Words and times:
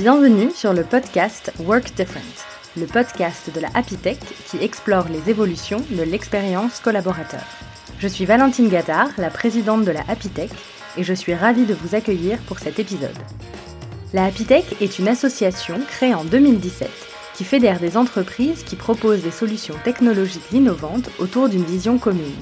Bienvenue 0.00 0.50
sur 0.50 0.72
le 0.72 0.82
podcast 0.82 1.52
Work 1.58 1.94
Different, 1.94 2.46
le 2.74 2.86
podcast 2.86 3.54
de 3.54 3.60
la 3.60 3.68
Happy 3.74 3.98
qui 3.98 4.56
explore 4.56 5.06
les 5.10 5.28
évolutions 5.28 5.84
de 5.90 6.02
l'expérience 6.02 6.80
collaborateur. 6.80 7.44
Je 7.98 8.08
suis 8.08 8.24
Valentine 8.24 8.70
Gattard, 8.70 9.10
la 9.18 9.28
présidente 9.28 9.84
de 9.84 9.90
la 9.90 10.00
Happy 10.08 10.30
et 10.96 11.04
je 11.04 11.12
suis 11.12 11.34
ravie 11.34 11.66
de 11.66 11.74
vous 11.74 11.94
accueillir 11.94 12.38
pour 12.46 12.60
cet 12.60 12.78
épisode. 12.78 13.18
La 14.14 14.24
Happy 14.24 14.46
est 14.80 14.98
une 14.98 15.08
association 15.08 15.78
créée 15.86 16.14
en 16.14 16.24
2017 16.24 16.88
qui 17.34 17.44
fédère 17.44 17.78
des 17.78 17.98
entreprises 17.98 18.62
qui 18.62 18.76
proposent 18.76 19.22
des 19.22 19.30
solutions 19.30 19.76
technologiques 19.84 20.50
innovantes 20.50 21.10
autour 21.18 21.50
d'une 21.50 21.64
vision 21.64 21.98
commune. 21.98 22.40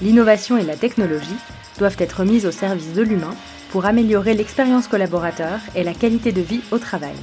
L'innovation 0.00 0.56
et 0.56 0.64
la 0.64 0.76
technologie 0.76 1.36
doivent 1.76 1.98
être 1.98 2.24
mises 2.24 2.46
au 2.46 2.50
service 2.50 2.94
de 2.94 3.02
l'humain 3.02 3.36
pour 3.74 3.86
améliorer 3.86 4.34
l'expérience 4.34 4.86
collaborateur 4.86 5.58
et 5.74 5.82
la 5.82 5.94
qualité 5.94 6.30
de 6.30 6.40
vie 6.40 6.60
au 6.70 6.78
travail. 6.78 7.16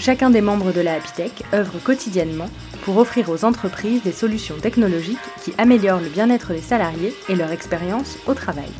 Chacun 0.00 0.28
des 0.28 0.40
membres 0.40 0.72
de 0.72 0.80
la 0.80 0.94
Happy 0.94 1.32
œuvre 1.54 1.78
quotidiennement 1.78 2.50
pour 2.82 2.96
offrir 2.96 3.30
aux 3.30 3.44
entreprises 3.44 4.02
des 4.02 4.10
solutions 4.10 4.56
technologiques 4.56 5.18
qui 5.44 5.54
améliorent 5.56 6.00
le 6.00 6.08
bien-être 6.08 6.52
des 6.52 6.62
salariés 6.62 7.14
et 7.28 7.36
leur 7.36 7.52
expérience 7.52 8.18
au 8.26 8.34
travail. 8.34 8.72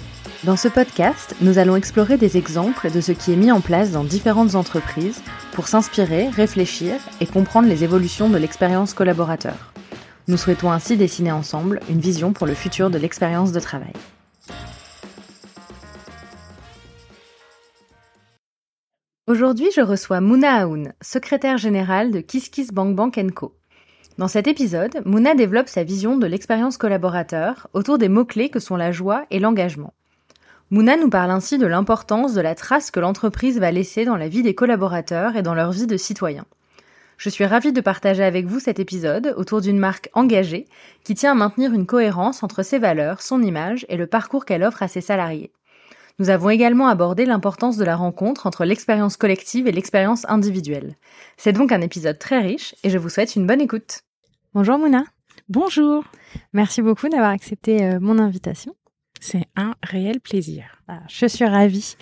Dans 0.42 0.56
ce 0.56 0.66
podcast, 0.66 1.36
nous 1.40 1.58
allons 1.58 1.76
explorer 1.76 2.16
des 2.16 2.36
exemples 2.36 2.90
de 2.90 3.00
ce 3.00 3.12
qui 3.12 3.32
est 3.32 3.36
mis 3.36 3.52
en 3.52 3.60
place 3.60 3.92
dans 3.92 4.02
différentes 4.02 4.56
entreprises 4.56 5.22
pour 5.52 5.68
s'inspirer, 5.68 6.26
réfléchir 6.30 6.94
et 7.20 7.26
comprendre 7.26 7.68
les 7.68 7.84
évolutions 7.84 8.28
de 8.28 8.38
l'expérience 8.38 8.92
collaborateur. 8.92 9.72
Nous 10.26 10.36
souhaitons 10.36 10.72
ainsi 10.72 10.96
dessiner 10.96 11.30
ensemble 11.30 11.78
une 11.88 12.00
vision 12.00 12.32
pour 12.32 12.48
le 12.48 12.54
futur 12.54 12.90
de 12.90 12.98
l'expérience 12.98 13.52
de 13.52 13.60
travail. 13.60 13.92
Aujourd'hui, 19.28 19.68
je 19.76 19.82
reçois 19.82 20.22
Mouna 20.22 20.62
Aoun, 20.62 20.94
secrétaire 21.02 21.58
générale 21.58 22.12
de 22.12 22.20
KissKissBankBank 22.20 23.34
Co. 23.34 23.54
Dans 24.16 24.26
cet 24.26 24.48
épisode, 24.48 25.02
Mouna 25.04 25.34
développe 25.34 25.68
sa 25.68 25.84
vision 25.84 26.16
de 26.16 26.26
l'expérience 26.26 26.78
collaborateur 26.78 27.68
autour 27.74 27.98
des 27.98 28.08
mots-clés 28.08 28.48
que 28.48 28.58
sont 28.58 28.76
la 28.76 28.90
joie 28.90 29.26
et 29.30 29.38
l'engagement. 29.38 29.92
Mouna 30.70 30.96
nous 30.96 31.10
parle 31.10 31.30
ainsi 31.30 31.58
de 31.58 31.66
l'importance 31.66 32.32
de 32.32 32.40
la 32.40 32.54
trace 32.54 32.90
que 32.90 33.00
l'entreprise 33.00 33.60
va 33.60 33.70
laisser 33.70 34.06
dans 34.06 34.16
la 34.16 34.28
vie 34.28 34.42
des 34.42 34.54
collaborateurs 34.54 35.36
et 35.36 35.42
dans 35.42 35.54
leur 35.54 35.72
vie 35.72 35.86
de 35.86 35.98
citoyens. 35.98 36.46
Je 37.18 37.28
suis 37.28 37.44
ravie 37.44 37.74
de 37.74 37.82
partager 37.82 38.24
avec 38.24 38.46
vous 38.46 38.60
cet 38.60 38.80
épisode 38.80 39.34
autour 39.36 39.60
d'une 39.60 39.78
marque 39.78 40.08
engagée 40.14 40.64
qui 41.04 41.14
tient 41.14 41.32
à 41.32 41.34
maintenir 41.34 41.74
une 41.74 41.84
cohérence 41.84 42.42
entre 42.42 42.62
ses 42.62 42.78
valeurs, 42.78 43.20
son 43.20 43.42
image 43.42 43.84
et 43.90 43.98
le 43.98 44.06
parcours 44.06 44.46
qu'elle 44.46 44.62
offre 44.62 44.82
à 44.82 44.88
ses 44.88 45.02
salariés. 45.02 45.52
Nous 46.20 46.30
avons 46.30 46.50
également 46.50 46.88
abordé 46.88 47.26
l'importance 47.26 47.76
de 47.76 47.84
la 47.84 47.94
rencontre 47.94 48.48
entre 48.48 48.64
l'expérience 48.64 49.16
collective 49.16 49.68
et 49.68 49.72
l'expérience 49.72 50.28
individuelle. 50.28 50.96
C'est 51.36 51.52
donc 51.52 51.70
un 51.70 51.80
épisode 51.80 52.18
très 52.18 52.40
riche 52.40 52.74
et 52.82 52.90
je 52.90 52.98
vous 52.98 53.08
souhaite 53.08 53.36
une 53.36 53.46
bonne 53.46 53.60
écoute. 53.60 54.00
Bonjour 54.52 54.78
Mouna. 54.78 55.04
Bonjour. 55.48 56.02
Merci 56.52 56.82
beaucoup 56.82 57.08
d'avoir 57.08 57.30
accepté 57.30 57.84
euh, 57.84 58.00
mon 58.00 58.18
invitation. 58.18 58.74
C'est 59.20 59.44
un 59.54 59.76
réel 59.84 60.20
plaisir. 60.20 60.64
Ah, 60.88 61.02
je 61.08 61.26
suis 61.26 61.44
ravie. 61.44 61.94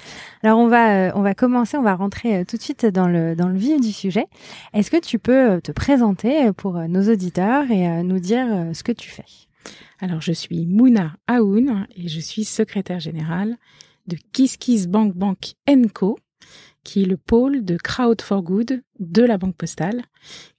Alors 0.42 0.58
on 0.60 0.68
va 0.68 1.08
euh, 1.08 1.12
on 1.14 1.20
va 1.20 1.34
commencer, 1.34 1.76
on 1.76 1.82
va 1.82 1.94
rentrer 1.94 2.38
euh, 2.38 2.44
tout 2.48 2.56
de 2.56 2.62
suite 2.62 2.86
dans 2.86 3.08
le 3.08 3.36
dans 3.36 3.48
le 3.48 3.58
vif 3.58 3.82
du 3.82 3.92
sujet. 3.92 4.24
Est-ce 4.72 4.90
que 4.90 5.00
tu 5.00 5.18
peux 5.18 5.60
te 5.60 5.72
présenter 5.72 6.50
pour 6.54 6.78
nos 6.88 7.12
auditeurs 7.12 7.70
et 7.70 8.02
nous 8.02 8.18
dire 8.18 8.46
ce 8.72 8.82
que 8.82 8.92
tu 8.92 9.10
fais? 9.10 9.26
Alors 10.00 10.22
je 10.22 10.32
suis 10.32 10.64
Mouna 10.64 11.16
Aoun 11.26 11.86
et 11.94 12.08
je 12.08 12.20
suis 12.20 12.44
secrétaire 12.44 13.00
générale 13.00 13.58
de 14.06 14.16
Kiss 14.32 14.86
Bank 14.86 15.14
Bank 15.14 15.54
Co 15.92 16.18
qui 16.86 17.02
est 17.02 17.06
le 17.06 17.16
pôle 17.16 17.64
de 17.64 17.76
Crowd 17.76 18.22
for 18.22 18.42
Good 18.42 18.80
de 19.00 19.22
la 19.22 19.38
Banque 19.38 19.56
Postale, 19.56 20.04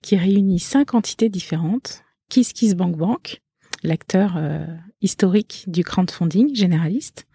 qui 0.02 0.18
réunit 0.18 0.60
cinq 0.60 0.94
entités 0.94 1.30
différentes. 1.30 2.04
Kiss 2.30 2.76
Bank 2.76 2.98
Bank, 2.98 3.42
l'acteur 3.82 4.36
euh, 4.36 4.66
historique 5.02 5.64
du 5.68 5.86
crowdfunding 5.86 6.54
généraliste, 6.54 7.28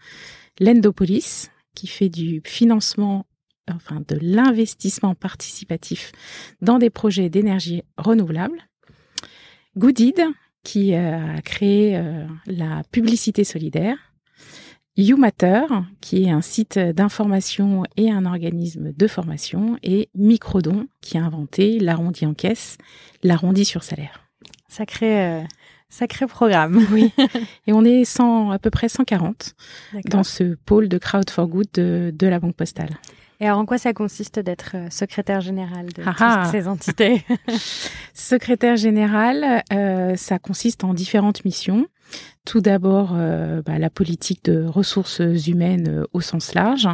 l'Endopolis, 0.60 1.50
qui 1.74 1.86
fait 1.86 2.10
du 2.10 2.42
financement, 2.44 3.24
enfin 3.70 4.02
de 4.06 4.18
l'investissement 4.20 5.14
participatif 5.14 6.12
dans 6.60 6.78
des 6.78 6.90
projets 6.90 7.30
d'énergie 7.30 7.82
renouvelable, 7.96 8.68
Goodid, 9.78 10.20
qui 10.64 10.92
euh, 10.92 11.36
a 11.36 11.40
créé 11.40 11.96
euh, 11.96 12.26
la 12.46 12.82
publicité 12.92 13.42
solidaire, 13.42 14.11
YouMatter, 14.96 15.62
qui 16.00 16.24
est 16.24 16.30
un 16.30 16.42
site 16.42 16.78
d'information 16.78 17.84
et 17.96 18.10
un 18.10 18.26
organisme 18.26 18.92
de 18.92 19.06
formation, 19.06 19.78
et 19.82 20.10
Microdon, 20.14 20.86
qui 21.00 21.18
a 21.18 21.24
inventé 21.24 21.78
l'arrondi 21.78 22.26
en 22.26 22.34
caisse, 22.34 22.78
l'arrondi 23.22 23.64
sur 23.64 23.82
salaire. 23.82 24.20
Sacré, 24.68 25.44
Sacré 25.92 26.26
programme. 26.26 26.86
Oui. 26.90 27.12
Et 27.66 27.74
on 27.74 27.84
est 27.84 28.06
100, 28.06 28.50
à 28.50 28.58
peu 28.58 28.70
près 28.70 28.88
140 28.88 29.54
dans 30.06 30.24
ce 30.24 30.54
pôle 30.64 30.88
de 30.88 30.96
Crowd 30.96 31.28
for 31.28 31.46
Good 31.46 31.66
de, 31.74 32.14
de 32.16 32.26
la 32.26 32.40
Banque 32.40 32.56
Postale. 32.56 32.96
Et 33.40 33.46
alors, 33.46 33.58
en 33.58 33.66
quoi 33.66 33.76
ça 33.76 33.92
consiste 33.92 34.38
d'être 34.38 34.70
euh, 34.74 34.88
secrétaire 34.88 35.42
général 35.42 35.86
de 35.92 36.02
ah 36.06 36.12
toutes 36.12 36.20
ah. 36.20 36.48
ces 36.50 36.66
entités? 36.66 37.26
Secrétaire 38.14 38.76
général, 38.76 39.62
euh, 39.70 40.16
ça 40.16 40.38
consiste 40.38 40.82
en 40.82 40.94
différentes 40.94 41.44
missions. 41.44 41.86
Tout 42.44 42.60
d'abord, 42.60 43.12
euh, 43.14 43.62
bah, 43.62 43.78
la 43.78 43.88
politique 43.88 44.44
de 44.44 44.64
ressources 44.64 45.22
humaines 45.46 45.88
euh, 45.88 46.04
au 46.12 46.20
sens 46.20 46.54
large. 46.54 46.88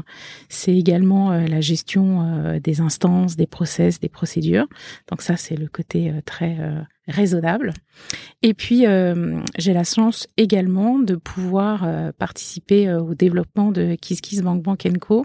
C'est 0.50 0.76
également 0.76 1.32
euh, 1.32 1.46
la 1.46 1.62
gestion 1.62 2.58
des 2.62 2.80
instances, 2.82 3.36
des 3.36 3.46
process, 3.46 3.98
des 3.98 4.10
procédures. 4.10 4.66
Donc 5.08 5.22
ça, 5.22 5.36
c'est 5.36 5.56
le 5.56 5.66
côté 5.66 6.12
très 6.24 6.58
raisonnable. 7.06 7.72
Et 8.42 8.54
puis, 8.54 8.84
j'ai 9.58 9.72
la 9.72 9.84
chance 9.84 10.26
également 10.36 10.98
de 10.98 11.16
pouvoir 11.16 11.88
participer 12.18 12.92
au 12.92 13.14
développement 13.14 13.70
de 13.70 13.96
KissKissBankBank 14.00 14.98
Co. 14.98 15.24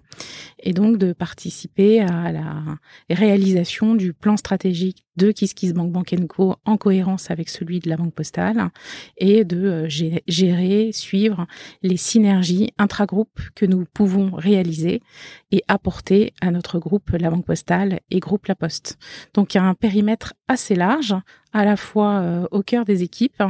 Et 0.59 0.73
donc 0.73 0.97
de 0.97 1.13
participer 1.13 2.01
à 2.01 2.31
la 2.31 2.63
réalisation 3.09 3.95
du 3.95 4.13
plan 4.13 4.37
stratégique 4.37 5.03
de 5.17 5.31
KissKissBankBank 5.31 6.27
Co. 6.27 6.55
en 6.65 6.77
cohérence 6.77 7.31
avec 7.31 7.49
celui 7.49 7.79
de 7.79 7.89
la 7.89 7.97
Banque 7.97 8.13
Postale 8.13 8.69
et 9.17 9.43
de 9.43 9.87
gérer, 9.87 10.91
suivre 10.91 11.47
les 11.81 11.97
synergies 11.97 12.73
intragroupes 12.77 13.41
que 13.55 13.65
nous 13.65 13.85
pouvons 13.93 14.31
réaliser 14.35 15.01
et 15.51 15.63
apporter 15.67 16.33
à 16.41 16.51
notre 16.51 16.79
groupe 16.79 17.11
La 17.11 17.29
Banque 17.29 17.45
Postale 17.45 17.99
et 18.09 18.19
groupe 18.19 18.47
La 18.47 18.55
Poste. 18.55 18.97
Donc 19.33 19.53
il 19.53 19.57
y 19.57 19.59
a 19.59 19.63
un 19.63 19.75
périmètre 19.75 20.33
assez 20.47 20.75
large, 20.75 21.15
à 21.53 21.63
la 21.65 21.77
fois 21.77 22.13
euh, 22.13 22.47
au 22.51 22.63
cœur 22.63 22.83
des 22.83 23.03
équipes, 23.03 23.43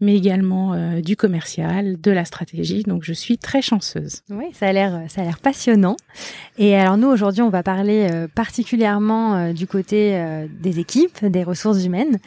mais 0.00 0.16
également 0.16 0.72
euh, 0.72 1.00
du 1.00 1.16
commercial, 1.16 2.00
de 2.00 2.10
la 2.10 2.24
stratégie. 2.24 2.82
Donc 2.82 3.04
je 3.04 3.12
suis 3.12 3.36
très 3.38 3.60
chanceuse. 3.60 4.22
Oui, 4.30 4.46
ça 4.52 4.68
a 4.68 4.72
l'air 4.72 5.02
ça 5.08 5.20
a 5.20 5.24
l'air 5.24 5.38
passionnant. 5.38 5.96
Et 6.56 6.74
alors 6.74 6.96
nous 6.96 7.08
aujourd'hui, 7.08 7.42
on 7.42 7.50
va 7.50 7.62
parler 7.62 8.08
euh, 8.10 8.28
particulièrement 8.34 9.52
du 9.52 9.66
côté 9.66 10.00
des 10.60 10.80
équipes, 10.80 11.09
des 11.22 11.44
ressources 11.44 11.84
humaines 11.84 12.18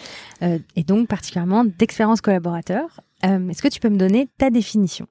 et 0.41 0.83
donc 0.83 1.07
particulièrement 1.07 1.63
d'expérience 1.65 2.21
collaborateur. 2.21 3.01
Est-ce 3.23 3.61
que 3.61 3.67
tu 3.67 3.79
peux 3.79 3.89
me 3.89 3.97
donner 3.97 4.27
ta 4.37 4.49
définition? 4.49 5.07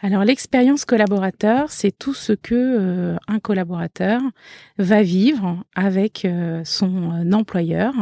Alors 0.00 0.24
l'expérience 0.24 0.84
collaborateur, 0.84 1.70
c'est 1.70 1.92
tout 1.92 2.12
ce 2.12 2.32
que 2.32 2.54
euh, 2.54 3.16
un 3.28 3.40
collaborateur 3.40 4.20
va 4.78 5.02
vivre 5.02 5.64
avec 5.74 6.24
euh, 6.24 6.62
son 6.64 7.12
euh, 7.12 7.32
employeur 7.32 7.94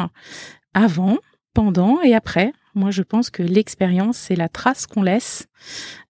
avant, 0.74 1.18
pendant 1.52 2.02
et 2.02 2.14
après 2.14 2.52
moi, 2.74 2.90
je 2.90 3.02
pense 3.02 3.30
que 3.30 3.42
l'expérience, 3.42 4.18
c'est 4.18 4.36
la 4.36 4.48
trace 4.48 4.86
qu'on 4.86 5.02
laisse 5.02 5.46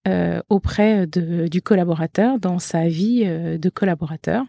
euh, 0.08 0.40
auprès 0.48 1.06
de, 1.06 1.46
du 1.48 1.62
collaborateur 1.62 2.38
dans 2.38 2.58
sa 2.58 2.88
vie 2.88 3.22
euh, 3.24 3.56
de 3.58 3.68
collaborateur 3.70 4.44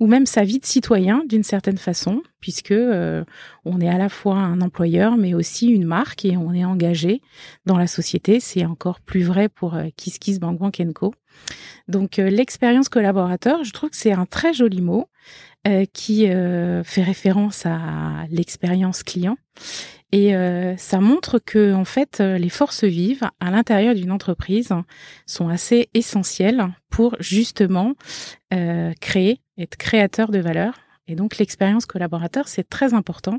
ou 0.00 0.06
même 0.06 0.26
sa 0.26 0.42
vie 0.44 0.58
de 0.58 0.66
citoyen 0.66 1.22
d'une 1.28 1.42
certaine 1.42 1.78
façon, 1.78 2.22
puisque 2.40 2.72
euh, 2.72 3.24
on 3.64 3.80
est 3.80 3.88
à 3.88 3.98
la 3.98 4.08
fois 4.08 4.36
un 4.36 4.60
employeur 4.60 5.16
mais 5.16 5.34
aussi 5.34 5.68
une 5.68 5.84
marque 5.84 6.24
et 6.24 6.36
on 6.36 6.52
est 6.52 6.64
engagé 6.64 7.20
dans 7.66 7.78
la 7.78 7.86
société. 7.86 8.40
C'est 8.40 8.64
encore 8.64 9.00
plus 9.00 9.22
vrai 9.22 9.48
pour 9.48 9.74
euh, 9.74 9.86
KissKissBankBank 9.96 10.92
Co. 10.94 11.14
Donc 11.88 12.16
l'expérience 12.16 12.88
collaborateur, 12.88 13.62
je 13.62 13.72
trouve 13.72 13.90
que 13.90 13.96
c'est 13.96 14.12
un 14.12 14.26
très 14.26 14.54
joli 14.54 14.80
mot 14.80 15.08
qui 15.92 16.26
fait 16.26 17.02
référence 17.02 17.66
à 17.66 18.26
l'expérience 18.30 19.02
client 19.02 19.36
et 20.12 20.36
euh, 20.36 20.76
ça 20.76 21.00
montre 21.00 21.38
que 21.38 21.74
en 21.74 21.84
fait, 21.84 22.20
euh, 22.20 22.38
les 22.38 22.48
forces 22.48 22.84
vives 22.84 23.28
à 23.40 23.50
l'intérieur 23.50 23.94
d'une 23.94 24.12
entreprise 24.12 24.72
sont 25.26 25.48
assez 25.48 25.88
essentielles 25.94 26.68
pour 26.90 27.16
justement 27.18 27.94
euh, 28.54 28.92
créer, 29.00 29.40
être 29.58 29.76
créateur 29.76 30.30
de 30.30 30.38
valeur. 30.38 30.74
Et 31.08 31.16
donc 31.16 31.38
l'expérience 31.38 31.86
collaborateur, 31.86 32.48
c'est 32.48 32.68
très 32.68 32.94
important. 32.94 33.38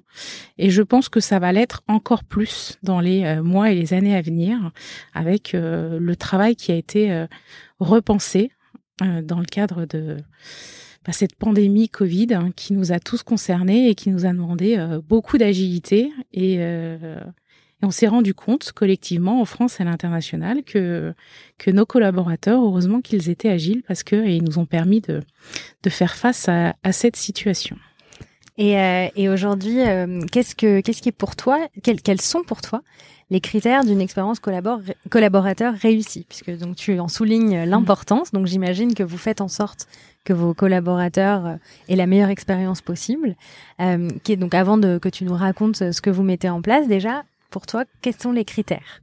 Et 0.57 0.69
je 0.69 0.81
pense 0.81 1.09
que 1.09 1.19
ça 1.19 1.39
va 1.39 1.51
l'être 1.51 1.83
encore 1.87 2.23
plus 2.23 2.77
dans 2.81 3.01
les 3.01 3.41
mois 3.41 3.71
et 3.71 3.75
les 3.75 3.93
années 3.93 4.15
à 4.15 4.21
venir, 4.21 4.71
avec 5.13 5.51
le 5.51 6.15
travail 6.15 6.55
qui 6.55 6.71
a 6.71 6.75
été 6.75 7.25
repensé 7.81 8.51
dans 9.01 9.39
le 9.39 9.45
cadre 9.45 9.85
de 9.85 10.15
bah, 11.07 11.13
cette 11.13 11.35
pandémie 11.35 11.89
Covid 11.89 12.35
hein, 12.35 12.51
qui 12.55 12.73
nous 12.73 12.91
a 12.91 12.99
tous 12.99 13.23
concernés 13.23 13.89
et 13.89 13.95
qui 13.95 14.11
nous 14.11 14.25
a 14.25 14.29
demandé 14.29 14.77
beaucoup 15.07 15.39
d'agilité 15.39 16.11
et 16.33 16.59
et 17.81 17.85
on 17.85 17.91
s'est 17.91 18.07
rendu 18.07 18.33
compte 18.33 18.71
collectivement 18.71 19.39
en 19.39 19.45
France 19.45 19.79
et 19.79 19.83
à 19.83 19.85
l'international 19.85 20.63
que, 20.63 21.13
que 21.59 21.69
nos 21.69 21.85
collaborateurs, 21.85 22.63
heureusement 22.63 23.01
qu'ils 23.01 23.29
étaient 23.29 23.49
agiles 23.49 23.83
parce 23.87 24.03
qu'ils 24.03 24.43
nous 24.43 24.57
ont 24.57 24.65
permis 24.65 25.01
de, 25.01 25.21
de 25.83 25.89
faire 25.89 26.15
face 26.15 26.49
à, 26.49 26.75
à 26.81 26.91
cette 26.91 27.15
situation. 27.15 27.77
Et, 28.57 28.79
euh, 28.79 29.07
et 29.15 29.29
aujourd'hui, 29.29 29.81
euh, 29.81 30.21
qu'est-ce 30.31 30.55
que 30.55 30.81
qu'est-ce 30.81 31.01
qui 31.01 31.09
est 31.09 31.11
pour 31.11 31.35
toi 31.35 31.67
quels, 31.83 32.01
quels 32.01 32.21
sont 32.21 32.43
pour 32.43 32.61
toi 32.61 32.81
les 33.29 33.41
critères 33.41 33.83
d'une 33.83 34.01
expérience 34.01 34.39
collabor 34.39 34.79
collaborateur 35.09 35.73
réussie? 35.75 36.25
Puisque 36.27 36.57
donc 36.57 36.75
tu 36.75 36.99
en 36.99 37.07
soulignes 37.07 37.65
l'importance. 37.65 38.31
Donc 38.31 38.47
j'imagine 38.47 38.93
que 38.93 39.03
vous 39.03 39.17
faites 39.17 39.41
en 39.41 39.47
sorte 39.47 39.87
que 40.27 40.33
vos 40.33 40.53
collaborateurs 40.53 41.45
euh, 41.45 41.55
aient 41.87 41.95
la 41.95 42.05
meilleure 42.05 42.29
expérience 42.29 42.81
possible. 42.81 43.35
Euh, 43.79 44.09
qui 44.23 44.33
est 44.33 44.37
donc 44.37 44.53
avant 44.53 44.77
de 44.77 44.97
que 44.97 45.09
tu 45.09 45.23
nous 45.23 45.35
racontes 45.35 45.91
ce 45.91 46.01
que 46.01 46.09
vous 46.09 46.23
mettez 46.23 46.49
en 46.49 46.61
place 46.61 46.87
déjà, 46.87 47.23
pour 47.49 47.65
toi, 47.65 47.85
quels 48.01 48.15
sont 48.15 48.33
les 48.33 48.43
critères? 48.43 49.01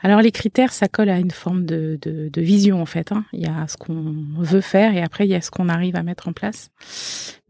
Alors 0.00 0.20
les 0.20 0.30
critères, 0.30 0.72
ça 0.72 0.88
colle 0.88 1.08
à 1.08 1.18
une 1.18 1.32
forme 1.32 1.64
de, 1.64 1.98
de, 2.00 2.40
vision 2.40 2.80
en 2.80 2.86
fait. 2.86 3.10
Hein. 3.10 3.24
Il 3.32 3.40
y 3.40 3.46
a 3.46 3.66
ce 3.66 3.76
qu'on 3.76 4.14
veut 4.38 4.60
faire 4.60 4.94
et 4.94 5.02
après 5.02 5.26
il 5.26 5.30
y 5.30 5.34
a 5.34 5.40
ce 5.40 5.50
qu'on 5.50 5.68
arrive 5.68 5.96
à 5.96 6.02
mettre 6.02 6.28
en 6.28 6.32
place. 6.32 6.70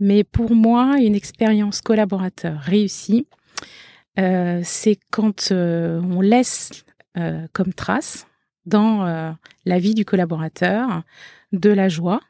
Mais 0.00 0.24
pour 0.24 0.54
moi, 0.54 0.96
une 0.98 1.14
expérience 1.14 1.82
collaborateur 1.82 2.58
réussie, 2.60 3.26
euh, 4.18 4.60
c'est 4.64 4.98
quand 5.10 5.52
euh, 5.52 6.00
on 6.02 6.20
laisse 6.20 6.84
euh, 7.16 7.46
comme 7.52 7.72
trace 7.72 8.26
dans 8.66 9.34
la 9.64 9.78
vie 9.78 9.94
du 9.94 10.04
collaborateur 10.04 11.02
de 11.52 11.70
la 11.70 11.88
joie, 11.88 12.20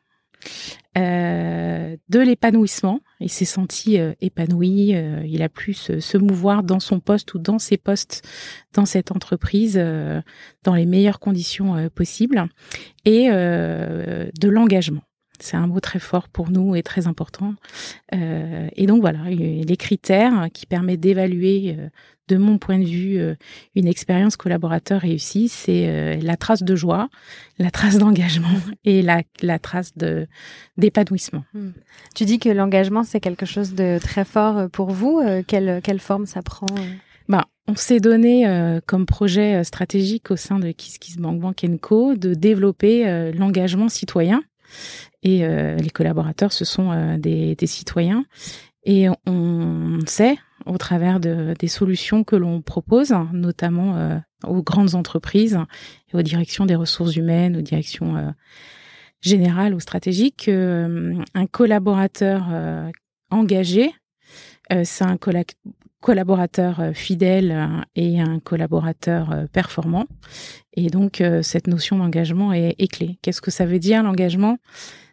euh, 0.96 1.96
de 2.08 2.20
l'épanouissement. 2.20 3.00
Il 3.20 3.30
s'est 3.30 3.44
senti 3.44 3.98
euh, 3.98 4.14
épanoui. 4.20 4.94
Euh, 4.94 5.22
il 5.26 5.42
a 5.42 5.48
pu 5.48 5.74
se, 5.74 6.00
se, 6.00 6.18
mouvoir 6.18 6.62
dans 6.62 6.80
son 6.80 6.98
poste 7.00 7.34
ou 7.34 7.38
dans 7.38 7.58
ses 7.58 7.76
postes 7.76 8.26
dans 8.72 8.86
cette 8.86 9.12
entreprise 9.12 9.80
dans 10.64 10.74
les 10.74 10.86
meilleures 10.86 11.20
conditions 11.20 11.88
possibles 11.94 12.46
et 13.04 13.28
de 13.28 14.48
l'engagement. 14.48 15.02
C'est 15.40 15.56
un 15.56 15.66
mot 15.66 15.80
très 15.80 15.98
fort 15.98 16.28
pour 16.28 16.50
nous 16.50 16.74
et 16.74 16.82
très 16.82 17.06
important. 17.06 17.54
Euh, 18.14 18.68
et 18.74 18.86
donc 18.86 19.00
voilà, 19.00 19.20
les 19.28 19.76
critères 19.76 20.48
qui 20.52 20.66
permettent 20.66 21.00
d'évaluer, 21.00 21.76
euh, 21.78 21.88
de 22.28 22.36
mon 22.36 22.58
point 22.58 22.78
de 22.78 22.84
vue, 22.84 23.18
euh, 23.18 23.34
une 23.74 23.86
expérience 23.86 24.36
collaborateur 24.36 25.00
réussie, 25.00 25.48
c'est 25.48 26.18
la 26.20 26.36
trace 26.36 26.62
de 26.62 26.76
joie, 26.76 27.08
la 27.58 27.70
trace 27.70 27.98
d'engagement 27.98 28.48
et 28.84 29.02
la, 29.02 29.22
la 29.40 29.58
trace 29.58 29.96
de 29.96 30.26
d'épanouissement. 30.76 31.44
Hmm. 31.54 31.70
Tu 32.14 32.24
dis 32.24 32.38
que 32.38 32.48
l'engagement 32.48 33.04
c'est 33.04 33.20
quelque 33.20 33.46
chose 33.46 33.74
de 33.74 33.98
très 34.00 34.24
fort 34.24 34.68
pour 34.70 34.90
vous. 34.90 35.22
quelle 35.46 35.80
quelle 35.82 36.00
forme 36.00 36.26
ça 36.26 36.42
prend 36.42 36.66
bah, 37.28 37.44
on 37.66 37.76
s'est 37.76 38.00
donné 38.00 38.80
comme 38.86 39.04
projet 39.04 39.62
stratégique 39.62 40.30
au 40.30 40.36
sein 40.36 40.58
de 40.58 40.70
KissKissBankBank 40.70 41.78
Co 41.80 42.14
de 42.14 42.32
développer 42.32 43.32
l'engagement 43.32 43.90
citoyen 43.90 44.42
et 45.22 45.44
euh, 45.44 45.76
les 45.76 45.90
collaborateurs, 45.90 46.52
ce 46.52 46.64
sont 46.64 46.92
euh, 46.92 47.16
des, 47.16 47.56
citoyens. 47.66 48.24
Et 48.84 49.08
on 49.26 49.98
sait, 50.06 50.38
au 50.66 50.78
travers 50.78 51.20
de, 51.20 51.54
des 51.58 51.68
solutions 51.68 52.24
que 52.24 52.36
l'on 52.36 52.62
propose, 52.62 53.14
notamment 53.32 53.96
euh, 53.96 54.18
aux 54.44 54.62
grandes 54.62 54.94
entreprises 54.94 55.58
et 56.12 56.16
aux 56.16 56.22
directions 56.22 56.66
des 56.66 56.76
ressources 56.76 57.16
humaines, 57.16 57.56
aux 57.56 57.62
directions 57.62 58.34
générales 59.20 59.74
ou 59.74 59.80
stratégiques, 59.80 60.44
qu'un 60.44 61.46
collaborateur 61.50 62.46
engagé, 63.30 63.92
c'est 64.84 65.04
un 65.04 65.16
collaborateur 66.00 66.90
fidèle 66.94 67.68
et 67.96 68.20
un 68.20 68.38
collaborateur 68.38 69.34
performant. 69.52 70.06
Et 70.74 70.90
donc, 70.90 71.22
cette 71.42 71.66
notion 71.66 71.98
d'engagement 71.98 72.52
est, 72.52 72.76
est, 72.78 72.86
clé. 72.86 73.18
Qu'est-ce 73.22 73.40
que 73.40 73.50
ça 73.50 73.66
veut 73.66 73.80
dire 73.80 74.02
l'engagement? 74.02 74.58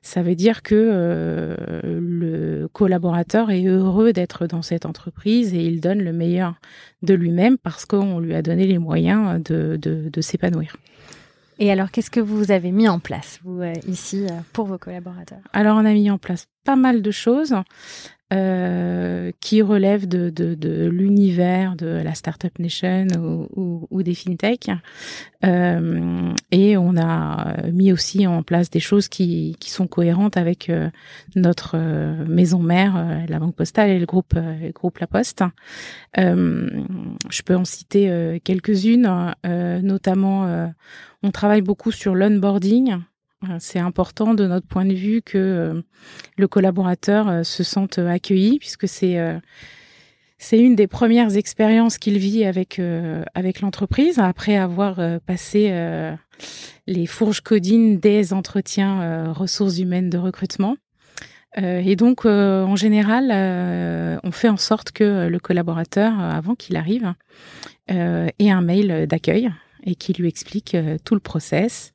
Ça 0.05 0.21
veut 0.21 0.35
dire 0.35 0.61
que 0.61 0.75
euh, 0.75 1.55
le 1.83 2.67
collaborateur 2.67 3.49
est 3.49 3.65
heureux 3.65 4.13
d'être 4.13 4.45
dans 4.45 4.61
cette 4.61 4.85
entreprise 4.85 5.55
et 5.55 5.65
il 5.65 5.81
donne 5.81 5.97
le 5.97 6.13
meilleur 6.13 6.53
de 7.01 7.15
lui-même 7.15 7.57
parce 7.57 7.85
qu'on 7.85 8.19
lui 8.19 8.35
a 8.35 8.43
donné 8.43 8.67
les 8.67 8.77
moyens 8.77 9.41
de, 9.43 9.79
de, 9.81 10.09
de 10.09 10.21
s'épanouir. 10.21 10.77
Et 11.57 11.71
alors, 11.71 11.89
qu'est-ce 11.89 12.11
que 12.11 12.19
vous 12.19 12.51
avez 12.51 12.71
mis 12.71 12.88
en 12.88 12.99
place, 12.99 13.39
vous, 13.43 13.61
euh, 13.61 13.73
ici, 13.88 14.27
euh, 14.27 14.33
pour 14.53 14.67
vos 14.67 14.77
collaborateurs? 14.77 15.39
Alors, 15.53 15.75
on 15.75 15.85
a 15.85 15.93
mis 15.93 16.11
en 16.11 16.19
place 16.19 16.45
pas 16.63 16.75
mal 16.75 17.01
de 17.01 17.11
choses. 17.11 17.55
Euh, 18.35 19.31
qui 19.39 19.61
relèvent 19.61 20.07
de, 20.07 20.89
l'univers 20.89 21.75
de 21.75 21.87
la 21.87 22.15
Startup 22.15 22.57
Nation 22.59 23.07
ou, 23.55 24.03
des 24.03 24.13
fintech. 24.13 24.69
Euh, 25.45 26.33
et 26.51 26.75
on 26.75 26.97
a 26.97 27.55
mis 27.71 27.91
aussi 27.91 28.27
en 28.27 28.43
place 28.43 28.69
des 28.69 28.79
choses 28.79 29.07
qui, 29.07 29.55
sont 29.65 29.87
cohérentes 29.87 30.37
avec 30.37 30.69
euh, 30.69 30.89
notre 31.35 31.75
euh, 31.75 32.25
maison 32.25 32.59
mère, 32.59 33.23
la 33.27 33.39
Banque 33.39 33.55
Postale 33.55 33.89
et 33.89 33.99
le 33.99 34.05
groupe 34.05 34.33
La 34.99 35.07
Poste. 35.07 35.43
je 36.17 37.41
peux 37.45 37.55
en 37.55 37.65
citer 37.65 38.39
quelques-unes, 38.43 39.33
notamment 39.81 40.73
on 41.23 41.31
travaille 41.31 41.61
beaucoup 41.61 41.91
sur 41.91 42.15
l'onboarding. 42.15 42.97
Euh, 43.43 43.57
c'est 43.59 43.79
important 43.79 44.33
de 44.33 44.45
notre 44.47 44.67
point 44.67 44.85
de 44.85 44.93
vue 44.93 45.21
que 45.21 45.37
euh, 45.37 45.81
le 46.37 46.47
collaborateur 46.47 47.27
euh, 47.27 47.43
se 47.43 47.63
sente 47.63 47.99
accueilli, 47.99 48.59
puisque 48.59 48.87
c'est 48.87 49.17
c'est 50.37 50.59
une 50.59 50.75
des 50.75 50.87
premières 50.87 51.37
expériences 51.37 51.97
qu'il 51.97 52.17
vit 52.17 52.43
avec 52.43 52.79
avec 53.33 53.61
l'entreprise 53.61 54.19
après 54.19 54.57
avoir 54.57 54.99
passé 55.25 55.73
les 56.87 57.05
fourches 57.05 57.39
codines 57.39 57.99
des 57.99 58.33
entretiens 58.33 59.31
ressources 59.31 59.79
humaines 59.79 60.09
de 60.09 60.17
recrutement. 60.17 60.75
et 61.57 61.95
donc, 61.95 62.25
en 62.25 62.75
général, 62.75 63.31
on 64.23 64.31
fait 64.31 64.49
en 64.49 64.57
sorte 64.57 64.91
que 64.91 65.27
le 65.27 65.39
collaborateur, 65.39 66.19
avant 66.19 66.53
qu'il 66.53 66.75
arrive, 66.75 67.13
ait 67.88 68.51
un 68.51 68.61
mail 68.61 69.07
d'accueil 69.07 69.51
et 69.85 69.95
qui 69.95 70.13
lui 70.13 70.27
explique 70.27 70.75
euh, 70.75 70.97
tout 71.03 71.13
le 71.13 71.19
process. 71.19 71.93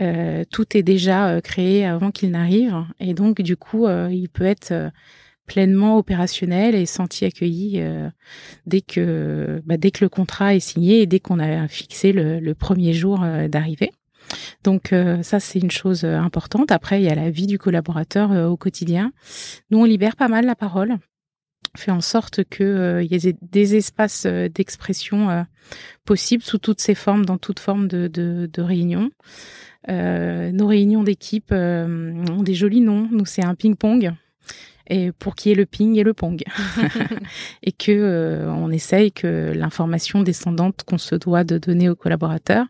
Euh, 0.00 0.44
tout 0.50 0.76
est 0.76 0.82
déjà 0.82 1.28
euh, 1.28 1.40
créé 1.40 1.84
avant 1.84 2.10
qu'il 2.10 2.30
n'arrive 2.30 2.74
et 3.00 3.14
donc 3.14 3.40
du 3.40 3.56
coup 3.56 3.86
il 3.88 4.28
peut 4.28 4.44
être 4.44 4.90
pleinement 5.46 5.98
opérationnel 5.98 6.74
et 6.74 6.86
senti 6.86 7.24
accueilli 7.24 7.82
dès 8.66 8.80
que 8.80 9.62
bah, 9.66 9.76
dès 9.76 9.90
que 9.90 10.04
le 10.04 10.08
contrat 10.08 10.54
est 10.54 10.60
signé 10.60 11.02
et 11.02 11.06
dès 11.06 11.20
qu'on 11.20 11.38
a 11.38 11.68
fixé 11.68 12.12
le 12.12 12.52
premier 12.54 12.92
jour 12.92 13.24
d'arrivée. 13.48 13.90
Donc 14.64 14.94
ça 15.22 15.40
c'est 15.40 15.58
une 15.58 15.70
chose 15.70 16.04
importante. 16.04 16.70
Après 16.70 17.00
il 17.00 17.04
y 17.04 17.10
a 17.10 17.14
la 17.14 17.30
vie 17.30 17.46
du 17.46 17.58
collaborateur 17.58 18.30
au 18.50 18.56
quotidien. 18.56 19.12
Nous 19.70 19.78
on 19.78 19.84
libère 19.84 20.16
pas 20.16 20.28
mal 20.28 20.46
la 20.46 20.54
parole 20.54 20.98
fait 21.76 21.90
en 21.90 22.00
sorte 22.00 22.44
qu'il 22.44 22.66
euh, 22.66 23.02
y 23.02 23.14
ait 23.14 23.36
des 23.40 23.76
espaces 23.76 24.26
euh, 24.26 24.48
d'expression 24.48 25.30
euh, 25.30 25.42
possibles 26.04 26.42
sous 26.42 26.58
toutes 26.58 26.80
ces 26.80 26.94
formes, 26.94 27.24
dans 27.24 27.38
toute 27.38 27.60
forme 27.60 27.88
de, 27.88 28.08
de, 28.08 28.48
de 28.52 28.62
réunion. 28.62 29.10
nos 29.88 30.66
réunions 30.66 31.02
d'équipe 31.02 31.52
ont 31.52 32.42
des 32.42 32.54
jolis 32.54 32.80
noms. 32.80 33.08
Nous, 33.10 33.26
c'est 33.26 33.44
un 33.44 33.54
ping-pong 33.54 34.12
et 34.88 35.12
pour 35.12 35.36
qu'il 35.36 35.50
y 35.50 35.52
ait 35.52 35.56
le 35.56 35.64
ping 35.64 35.96
et 35.96 36.02
le 36.02 36.12
pong 36.12 36.42
et 37.62 37.70
que 37.70 38.44
on 38.48 38.70
essaye 38.70 39.12
que 39.12 39.52
l'information 39.54 40.22
descendante 40.22 40.82
qu'on 40.84 40.98
se 40.98 41.14
doit 41.14 41.44
de 41.44 41.56
donner 41.56 41.88
aux 41.88 41.94
collaborateurs 41.94 42.66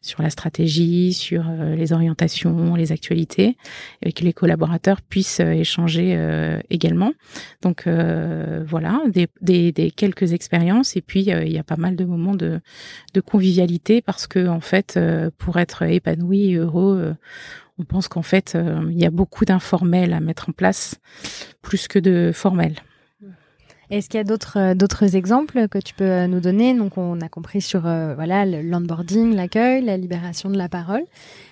sur 0.00 0.22
la 0.22 0.30
stratégie, 0.30 1.12
sur 1.12 1.44
euh, 1.48 1.74
les 1.74 1.92
orientations, 1.92 2.74
les 2.74 2.92
actualités, 2.92 3.56
et 4.02 4.12
que 4.12 4.24
les 4.24 4.32
collaborateurs 4.32 5.02
puissent 5.02 5.40
euh, 5.40 5.52
échanger 5.52 5.90
également. 6.70 7.12
Donc 7.62 7.86
voilà, 7.86 9.02
des, 9.08 9.28
des, 9.40 9.72
des, 9.72 9.90
quelques 9.90 10.32
expériences 10.32 10.96
et 10.96 11.00
puis 11.00 11.22
il 11.22 11.52
y 11.52 11.58
a 11.58 11.62
pas 11.62 11.76
mal 11.76 11.96
de 11.96 12.04
moments 12.04 12.34
de, 12.34 12.60
de 13.14 13.20
convivialité 13.20 14.00
parce 14.00 14.26
que 14.26 14.48
en 14.48 14.60
fait, 14.60 14.98
pour 15.38 15.58
être 15.58 15.82
épanoui 15.82 16.50
et 16.50 16.54
heureux, 16.56 17.14
on 17.80 17.84
pense 17.84 18.08
qu'en 18.08 18.22
fait, 18.22 18.54
euh, 18.54 18.86
il 18.90 18.98
y 18.98 19.06
a 19.06 19.10
beaucoup 19.10 19.46
d'informels 19.46 20.12
à 20.12 20.20
mettre 20.20 20.50
en 20.50 20.52
place, 20.52 21.00
plus 21.62 21.88
que 21.88 21.98
de 21.98 22.30
formels. 22.32 22.76
Est-ce 23.90 24.08
qu'il 24.08 24.18
y 24.18 24.20
a 24.20 24.24
d'autres 24.24 24.58
euh, 24.58 24.74
d'autres 24.74 25.16
exemples 25.16 25.68
que 25.68 25.78
tu 25.78 25.94
peux 25.94 26.04
euh, 26.04 26.26
nous 26.26 26.40
donner? 26.40 26.74
Donc 26.74 26.96
on 26.96 27.20
a 27.20 27.28
compris 27.28 27.60
sur 27.60 27.80
voilà 27.80 28.46
l'onboarding, 28.46 29.34
l'accueil, 29.34 29.82
la 29.82 29.96
libération 29.96 30.48
de 30.50 30.58
la 30.58 30.68
parole. 30.68 31.02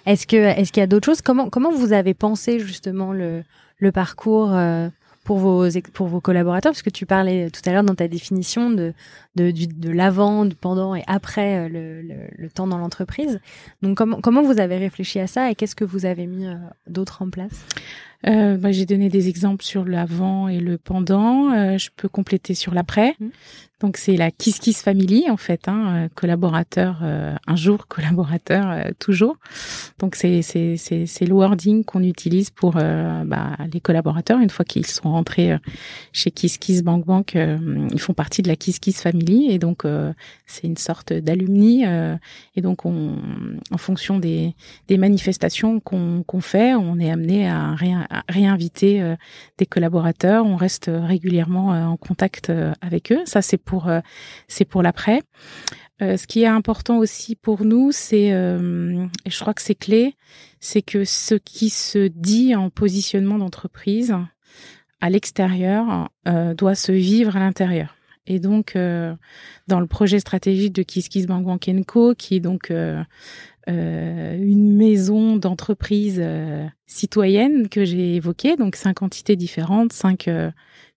Est-ce 0.07 0.27
que 0.27 0.37
est-ce 0.37 0.73
qu'il 0.73 0.81
y 0.81 0.85
a 0.85 0.87
d'autres 0.87 1.07
choses? 1.07 1.23
Comment 1.23 1.51
comment 1.51 1.73
vous 1.73 1.93
avez 1.93 2.15
pensé 2.15 2.61
justement 2.61 3.13
le 3.13 3.43
le 3.79 3.93
parcours 3.93 4.57
pour 5.25 5.39
vos 5.39 5.67
pour 5.93 6.07
vos 6.07 6.21
collaborateurs? 6.21 6.73
Parce 6.73 6.83
que 6.83 6.91
tu 6.91 7.07
parlais 7.07 7.51
tout 7.51 7.63
à 7.67 7.73
l'heure 7.73 7.85
dans 7.85 7.95
ta 7.95 8.09
définition 8.09 8.71
de 8.71 8.93
de, 9.39 9.53
de 9.53 9.91
l'avant, 9.91 10.45
du 10.45 10.55
pendant 10.55 10.95
et 10.95 11.05
après 11.07 11.67
euh, 11.67 11.69
le, 11.69 12.03
le, 12.37 12.51
temps 12.51 12.67
dans 12.67 12.79
l'entreprise. 12.79 13.41
Donc 13.83 13.97
comment 13.97 14.21
comment 14.21 14.43
vous 14.43 14.59
avez 14.61 14.77
réfléchi 14.77 15.21
à 15.21 15.27
ça 15.27 15.51
et 15.51 15.55
qu'est-ce 15.55 15.77
que 15.77 15.85
vous 15.85 16.05
avez 16.07 16.27
mis 16.27 16.47
euh, 16.47 16.55
d'autre 16.89 17.23
en 17.23 17.31
place? 17.31 17.65
Bah, 18.25 18.73
J'ai 18.73 18.87
donné 18.87 19.09
des 19.09 19.29
exemples 19.29 19.65
sur 19.65 19.85
l'avant 19.85 20.49
et 20.49 20.61
le 20.61 20.79
pendant. 20.79 21.51
je 21.79 21.89
peux 21.97 22.09
compléter 22.09 22.55
sur 22.55 22.75
l'après. 22.75 23.15
Mmh. 23.21 23.29
Donc 23.81 23.97
c'est 23.97 24.17
la 24.17 24.33
Kiss 24.33 24.59
Kiss 24.59 24.83
Family 24.83 25.31
en 25.31 25.37
fait, 25.37 25.69
hein, 25.69 25.87
euh, 25.89 26.09
collaborateur 26.17 26.99
euh, 27.03 27.37
un 27.47 27.55
jour, 27.55 27.87
collaborateur 27.87 28.69
euh, 28.69 28.91
toujours. 28.99 29.37
Donc 30.01 30.17
c'est 30.17 30.43
c'est 30.43 30.77
c'est 30.77 31.07
c'est 31.07 31.27
le 31.27 31.35
wording 31.35 31.85
qu'on 31.85 32.03
utilise 32.03 32.51
pour 32.51 32.73
bah, 32.73 33.57
les 33.73 33.81
collaborateurs 33.81 34.41
une 34.41 34.51
fois 34.51 34.65
qu'ils 34.65 34.87
sont 34.87 35.11
rentrés 35.11 35.57
chez 36.13 36.31
Kiss 36.31 36.59
Kiss 36.59 36.83
Bank 36.83 37.05
Bank, 37.05 37.35
ils 37.37 38.01
font 38.01 38.15
partie 38.15 38.43
de 38.43 38.49
la 38.49 38.57
Kiss 38.57 38.79
Kiss 38.79 39.01
Family 39.01 39.51
et 39.51 39.59
donc 39.59 39.85
c'est 40.47 40.67
une 40.67 40.77
sorte 40.77 41.13
d'alumni 41.13 41.85
et 41.85 42.61
donc 42.61 42.85
on 42.85 43.17
en 43.71 43.79
fonction 43.79 44.19
des 44.19 44.55
des 44.87 44.99
manifestations 44.99 45.81
qu'on 45.81 46.23
qu'on 46.25 46.41
fait, 46.41 46.75
on 46.75 46.99
est 46.99 47.11
amené 47.11 47.49
à, 47.49 47.75
à 48.11 48.23
réinviter 48.29 49.15
des 49.59 49.67
collaborateurs, 49.67 50.47
on 50.47 50.57
reste 50.57 50.91
régulièrement 50.93 51.71
en 51.71 51.97
contact 51.97 52.53
avec 52.81 53.13
eux. 53.13 53.21
Ça 53.25 53.43
c'est 53.43 53.59
euh, 53.75 54.01
c'est 54.49 54.65
pour 54.65 54.83
l'après. 54.83 55.23
Euh, 56.01 56.17
ce 56.17 56.27
qui 56.27 56.43
est 56.43 56.47
important 56.47 56.99
aussi 56.99 57.35
pour 57.35 57.65
nous, 57.65 57.91
c'est, 57.93 58.33
euh, 58.33 59.07
et 59.25 59.31
je 59.31 59.41
crois 59.41 59.55
que 59.55 59.63
c'est 59.63 59.75
clé, 59.75 60.15
c'est 60.61 60.83
que 60.83 61.05
ce 61.05 61.35
qui 61.35 61.71
se 61.71 62.09
dit 62.09 62.55
en 62.55 62.71
positionnement 62.71 63.39
d'entreprise 63.39 64.15
à 65.01 65.11
l'extérieur 65.11 66.09
doit 66.57 66.75
se 66.75 66.91
vivre 66.91 67.37
à 67.37 67.41
l'intérieur. 67.41 67.95
Et 68.27 68.41
donc, 68.41 68.77
dans 68.77 69.81
le 69.81 69.87
projet 69.87 70.19
stratégique 70.19 70.73
de 70.73 70.83
Kiss 70.83 71.09
Kiss 71.09 71.27
Bank 71.27 71.47
Co, 71.87 72.15
qui 72.17 72.35
est 72.35 72.41
donc 72.41 72.73
une 73.69 74.77
maison 74.77 75.37
d'entreprise 75.37 76.21
citoyenne 76.87 77.69
que 77.69 77.85
j'ai 77.85 78.17
évoquée, 78.17 78.57
donc 78.57 78.75
cinq 78.75 79.03
entités 79.03 79.37
différentes, 79.37 79.93
cinq 79.93 80.29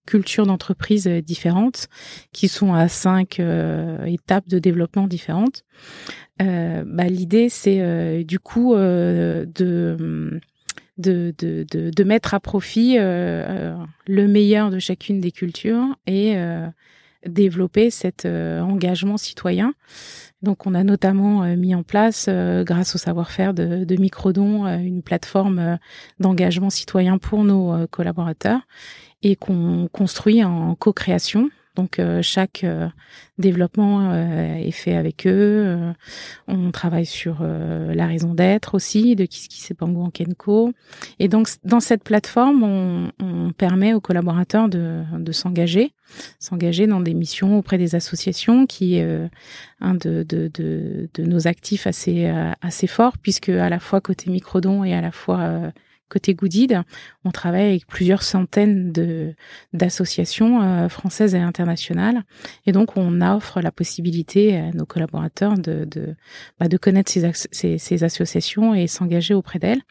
cultures 0.06 0.46
d'entreprise 0.46 1.08
euh, 1.08 1.22
différentes 1.22 1.88
qui 2.34 2.48
sont 2.48 2.74
à 2.74 2.88
cinq 2.88 3.40
euh, 3.40 4.04
étapes 4.06 4.48
de 4.48 4.60
développement 4.60 5.08
différentes. 5.08 5.64
Euh, 6.42 6.84
bah, 6.86 7.06
L'idée, 7.06 7.50
c'est 7.50 8.24
du 8.24 8.40
coup 8.40 8.74
de, 8.76 9.48
de, 9.56 10.42
de, 10.98 12.04
mettre 12.04 12.34
à 12.34 12.40
profit 12.40 12.98
le 12.98 14.28
meilleur 14.28 14.72
de 14.72 14.80
chacune 14.80 15.20
des 15.20 15.32
cultures 15.32 15.96
et 16.08 16.36
développer 17.28 17.92
cet 17.92 18.26
engagement 18.26 19.18
citoyen. 19.18 19.76
Donc, 20.42 20.66
on 20.66 20.74
a 20.74 20.84
notamment 20.84 21.44
mis 21.56 21.76
en 21.76 21.84
place, 21.84 22.28
grâce 22.28 22.96
au 22.96 22.98
savoir-faire 22.98 23.54
de, 23.54 23.84
de 23.84 23.96
Microdon, 23.98 24.66
une 24.66 25.04
plateforme 25.04 25.78
d'engagement 26.20 26.72
citoyen 26.72 27.20
pour 27.20 27.44
nos 27.44 27.86
collaborateurs 27.88 28.62
et 29.24 29.36
qu'on 29.36 29.90
construit 29.92 30.44
en 30.44 30.76
co-création. 30.76 31.50
Donc 31.76 32.00
euh, 32.00 32.22
chaque 32.22 32.66
euh, 32.66 32.90
développement 33.38 34.12
euh, 34.12 34.56
est 34.56 34.72
fait 34.72 34.96
avec 34.96 35.26
eux. 35.26 35.78
on 36.48 36.72
travaille 36.72 37.06
sur 37.06 37.44
la 37.44 38.08
raison 38.08 38.34
d'être 38.34 38.76
aussi 38.76 39.16
de 39.16 39.26
Kiss 39.26 39.48
Kiss 39.48 39.72
et 39.72 39.74
Pango 39.74 40.02
en 40.02 40.10
Kenko. 40.10 40.74
Et 41.20 41.28
donc 41.28 41.48
dans 41.64 41.80
cette 41.80 42.04
plateforme, 42.04 42.64
on, 42.64 43.12
on 43.22 43.52
permet 43.54 43.94
aux 43.94 44.02
collaborateurs 44.02 44.68
de, 44.68 45.02
de 45.18 45.32
s'engager, 45.32 45.94
s'engager 46.40 46.88
dans 46.88 47.00
des 47.00 47.14
missions 47.14 47.58
auprès 47.58 47.78
des 47.78 47.96
associations, 47.96 48.66
qui 48.66 48.96
est 48.96 49.30
un 49.80 49.94
de, 49.94 50.24
de, 50.28 50.52
de, 50.54 51.10
de, 51.14 51.24
nos 51.24 51.48
actifs 51.48 51.88
assez 51.88 52.32
assez 52.62 52.88
fort, 52.88 53.18
puisque 53.18 53.50
à 53.50 53.70
la 53.70 53.80
fois 53.80 54.02
côté 54.02 54.30
microdon 54.30 54.84
et 54.84 54.94
à 54.94 55.02
la 55.02 55.12
fois 55.12 55.72
Côté 56.12 56.34
Goodid, 56.34 56.82
on 57.24 57.32
travaille 57.32 57.70
avec 57.70 57.88
plusieurs 57.88 58.22
centaines 58.22 58.92
de 58.92 59.34
d'associations 59.72 60.62
euh, 60.62 60.90
françaises 60.90 61.36
et 61.36 61.40
internationales, 61.40 62.24
et 62.66 62.74
donc 62.74 62.98
on 62.98 63.22
offre 63.22 63.62
la 63.62 63.72
possibilité 63.72 64.58
à 64.58 64.72
nos 64.72 64.86
collaborateurs 64.86 65.54
de 65.58 65.86
de, 65.86 66.16
bah, 66.60 66.68
connaître 66.82 67.10
ces, 67.10 67.32
ces, 67.78 68.04
associations 68.04 68.76
et 68.76 68.88
s'engager 68.88 69.34
auprès 69.34 69.58
d'elles. 69.58 69.84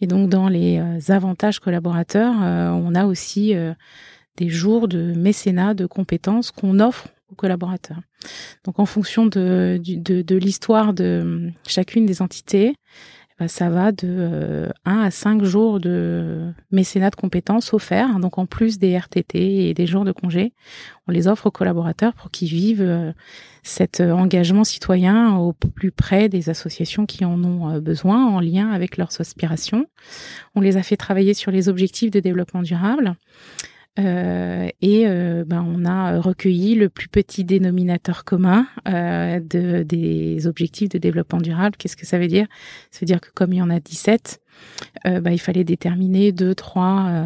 Et 0.00 0.08
donc 0.08 0.28
dans 0.28 0.48
les 0.48 0.80
euh, 0.80 1.12
avantages 1.12 1.60
collaborateurs, 1.60 2.34
euh, 2.42 2.70
on 2.70 2.96
a 2.96 3.06
aussi 3.06 3.54
des 4.36 4.48
jours 4.48 4.88
de 4.88 5.12
mécénat 5.14 5.74
de 5.74 5.86
compétences 5.86 6.50
qu'on 6.50 6.80
offre 6.80 7.06
aux 7.30 7.36
collaborateurs. 7.36 8.00
Donc 8.64 8.80
en 8.80 8.86
fonction 8.86 9.26
de, 9.26 9.80
de, 9.80 10.22
de 10.22 10.36
l'histoire 10.36 10.92
de 10.92 11.50
chacune 11.68 12.04
des 12.04 12.20
entités, 12.20 12.74
bah, 13.38 13.48
ça 13.48 13.70
va 13.70 13.92
de 13.92 14.08
1 14.08 14.08
euh, 14.08 14.68
à 14.84 15.10
5 15.10 15.42
jours 15.42 15.80
de 15.80 16.52
mécénat 16.70 17.10
de 17.10 17.16
compétences 17.16 17.72
offerts. 17.72 18.18
Donc 18.18 18.38
en 18.38 18.46
plus 18.46 18.78
des 18.78 18.96
RTT 18.96 19.68
et 19.68 19.74
des 19.74 19.86
jours 19.86 20.04
de 20.04 20.12
congé, 20.12 20.52
on 21.08 21.12
les 21.12 21.28
offre 21.28 21.46
aux 21.46 21.50
collaborateurs 21.50 22.14
pour 22.14 22.30
qu'ils 22.30 22.48
vivent 22.48 22.82
euh, 22.82 23.12
cet 23.62 24.00
euh, 24.00 24.12
engagement 24.12 24.64
citoyen 24.64 25.36
au 25.36 25.52
plus 25.52 25.92
près 25.92 26.28
des 26.28 26.50
associations 26.50 27.06
qui 27.06 27.24
en 27.24 27.42
ont 27.44 27.78
besoin 27.78 28.26
en 28.26 28.40
lien 28.40 28.70
avec 28.70 28.96
leurs 28.96 29.20
aspirations. 29.20 29.86
On 30.54 30.60
les 30.60 30.76
a 30.76 30.82
fait 30.82 30.96
travailler 30.96 31.34
sur 31.34 31.50
les 31.50 31.68
objectifs 31.68 32.10
de 32.10 32.20
développement 32.20 32.62
durable. 32.62 33.16
Euh, 33.98 34.68
et 34.80 35.06
euh, 35.06 35.44
ben, 35.46 35.62
on 35.66 35.84
a 35.84 36.18
recueilli 36.18 36.74
le 36.74 36.88
plus 36.88 37.08
petit 37.08 37.44
dénominateur 37.44 38.24
commun 38.24 38.66
euh, 38.88 39.38
de, 39.38 39.82
des 39.82 40.46
objectifs 40.46 40.88
de 40.88 40.98
développement 40.98 41.40
durable. 41.40 41.76
Qu'est-ce 41.76 41.96
que 41.96 42.06
ça 42.06 42.18
veut 42.18 42.28
dire? 42.28 42.46
Ça 42.90 43.00
veut 43.00 43.06
dire 43.06 43.20
que 43.20 43.30
comme 43.34 43.52
il 43.52 43.58
y 43.58 43.62
en 43.62 43.70
a 43.70 43.80
17, 43.80 44.40
ben, 45.04 45.30
il 45.30 45.40
fallait 45.40 45.64
déterminer 45.64 46.32
deux, 46.32 46.54
trois 46.54 47.24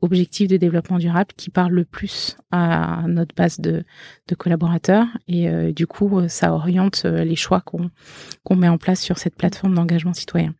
objectifs 0.00 0.48
de 0.48 0.56
développement 0.56 0.98
durable 0.98 1.30
qui 1.36 1.50
parlent 1.50 1.74
le 1.74 1.84
plus 1.84 2.36
à 2.50 3.04
notre 3.06 3.34
base 3.34 3.60
de, 3.60 3.84
de 4.28 4.34
collaborateurs. 4.34 5.06
Et 5.28 5.72
du 5.72 5.86
coup, 5.86 6.28
ça 6.28 6.54
oriente 6.54 7.04
les 7.04 7.36
choix 7.36 7.60
qu'on 7.60 7.90
qu'on 8.44 8.56
met 8.56 8.68
en 8.68 8.78
place 8.78 9.00
sur 9.00 9.18
cette 9.18 9.36
plateforme 9.36 9.74
d'engagement 9.74 10.14
citoyen. 10.14 10.54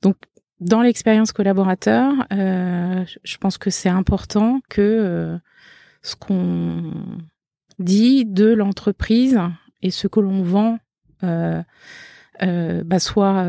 Donc, 0.00 0.16
dans 0.60 0.82
l'expérience 0.82 1.32
collaborateur, 1.32 2.12
euh, 2.32 3.04
je 3.24 3.36
pense 3.38 3.58
que 3.58 3.70
c'est 3.70 3.88
important 3.88 4.60
que 4.68 4.80
euh, 4.80 5.38
ce 6.02 6.14
qu'on 6.16 6.92
dit 7.78 8.26
de 8.26 8.52
l'entreprise 8.52 9.38
et 9.82 9.90
ce 9.90 10.06
que 10.06 10.20
l'on 10.20 10.42
vend 10.42 10.78
euh, 11.24 11.62
bah, 12.42 12.98
soit 12.98 13.44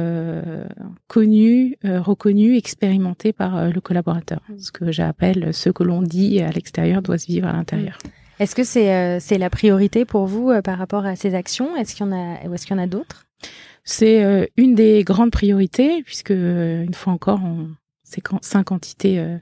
connu, 1.07 1.77
reconnu, 1.83 2.57
expérimenté 2.57 3.33
par 3.33 3.69
le 3.69 3.81
collaborateur. 3.81 4.41
Mm. 4.49 4.57
Ce 4.57 4.71
que 4.71 4.91
j'appelle 4.91 5.53
ce 5.53 5.69
que 5.69 5.83
l'on 5.83 6.01
dit 6.01 6.41
à 6.41 6.49
l'extérieur 6.49 7.01
doit 7.01 7.17
se 7.17 7.27
vivre 7.27 7.47
à 7.47 7.53
l'intérieur. 7.53 7.97
Mm. 8.03 8.09
Est-ce 8.43 8.55
que 8.55 8.63
c'est 8.63 9.19
c'est 9.19 9.37
la 9.37 9.49
priorité 9.49 10.03
pour 10.03 10.25
vous 10.25 10.51
par 10.61 10.77
rapport 10.77 11.05
à 11.05 11.15
ces 11.15 11.35
actions? 11.35 11.75
Est-ce 11.75 11.93
qu'il 11.93 12.05
y 12.05 12.09
en 12.09 12.13
a 12.13 12.47
ou 12.47 12.53
est-ce 12.53 12.65
qu'il 12.65 12.75
y 12.75 12.79
en 12.79 12.83
a 12.83 12.87
d'autres? 12.87 13.25
C'est 13.83 14.23
euh, 14.23 14.45
une 14.57 14.75
des 14.75 15.03
grandes 15.03 15.31
priorités 15.31 16.03
puisque 16.03 16.31
euh, 16.31 16.83
une 16.83 16.93
fois 16.93 17.13
encore, 17.13 17.41
c'est 18.03 18.21
cinq 18.41 18.71
entités 18.71 19.19
euh, 19.19 19.37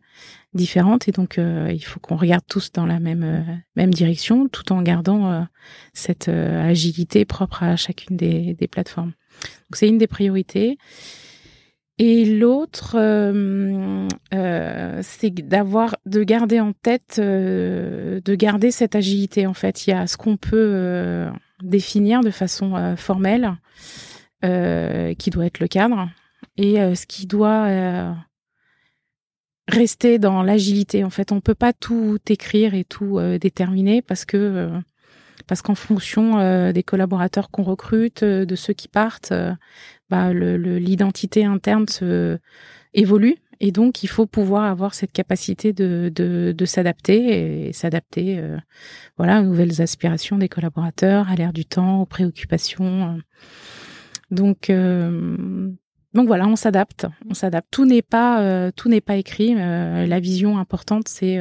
différentes 0.54 1.08
et 1.08 1.12
donc 1.12 1.38
il 1.38 1.84
faut 1.84 2.00
qu'on 2.00 2.16
regarde 2.16 2.44
tous 2.48 2.72
dans 2.72 2.86
la 2.86 3.00
même 3.00 3.62
même 3.76 3.94
direction, 3.94 4.48
tout 4.48 4.72
en 4.74 4.82
gardant 4.82 5.48
cette 5.94 6.28
agilité 6.28 7.24
propre 7.24 7.62
à 7.62 7.76
chacune 7.76 8.18
des, 8.18 8.56
des 8.56 8.68
plateformes. 8.68 9.14
Donc 9.42 9.76
c'est 9.76 9.88
une 9.88 10.00
des 10.00 10.08
priorités. 10.08 10.80
Et 12.00 12.26
l'autre, 12.26 12.94
c'est 15.04 15.30
d'avoir, 15.30 15.98
de 16.08 16.24
garder 16.24 16.60
en 16.60 16.74
tête, 16.74 17.20
de 17.20 18.36
garder 18.36 18.72
cette 18.72 18.96
agilité. 18.96 19.46
En 19.46 19.54
fait, 19.54 19.86
il 19.86 19.92
y 19.92 19.94
a 19.94 20.08
ce 20.08 20.18
qu'on 20.18 20.38
peut 20.38 21.28
définir 21.62 22.22
de 22.22 22.32
façon 22.32 22.96
formelle, 22.98 23.52
qui 24.42 25.30
doit 25.30 25.46
être 25.46 25.60
le 25.60 25.68
cadre, 25.68 26.10
et 26.58 26.80
euh, 26.82 26.96
ce 26.96 27.06
qui 27.06 27.26
doit 27.26 27.68
euh, 27.68 28.14
rester 29.68 30.20
dans 30.20 30.44
l'agilité. 30.44 31.04
En 31.04 31.10
fait, 31.10 31.32
on 31.32 31.42
peut 31.42 31.56
pas 31.56 31.74
tout 31.74 32.20
écrire 32.28 32.74
et 32.74 32.84
tout 32.84 33.20
déterminer 33.40 34.02
parce 34.02 34.26
que 34.26 34.70
parce 35.48 35.62
qu'en 35.62 35.76
fonction 35.76 36.72
des 36.72 36.84
collaborateurs 36.84 37.50
qu'on 37.50 37.64
recrute, 37.64 38.24
de 38.24 38.56
ceux 38.56 38.74
qui 38.74 38.88
partent, 38.88 39.34
bah, 40.10 40.34
l'identité 40.34 41.46
interne 41.46 41.88
se 41.88 42.38
évolue. 42.94 43.38
Et 43.62 43.72
donc, 43.72 44.04
il 44.04 44.08
faut 44.08 44.26
pouvoir 44.26 44.66
avoir 44.66 44.94
cette 44.94 45.12
capacité 45.12 45.74
de, 45.74 46.12
de, 46.14 46.54
de 46.56 46.66
s'adapter 46.66 47.68
et 47.68 47.74
s'adapter 47.74 48.42
voilà, 49.18 49.42
aux 49.42 49.46
nouvelles 49.46 49.82
aspirations 49.82 50.38
des 50.38 50.50
collaborateurs, 50.50 51.30
à 51.30 51.36
l'ère 51.36 51.54
du 51.54 51.66
temps, 51.66 52.02
aux 52.02 52.06
préoccupations. 52.06 53.20
Donc, 54.32 54.70
euh, 54.70 55.72
donc 56.14 56.28
voilà, 56.28 56.48
on 56.48 56.56
s'adapte, 56.56 57.08
on 57.30 57.34
s'adapte. 57.34 57.68
Tout 57.72 57.86
n'est 57.86 58.02
pas, 58.02 58.42
euh, 58.42 58.72
tout 58.76 58.90
n'est 58.90 59.02
pas 59.02 59.16
écrit. 59.16 59.56
Euh, 59.58 60.06
la 60.06 60.20
vision 60.20 60.58
importante, 60.58 61.08
c'est, 61.08 61.40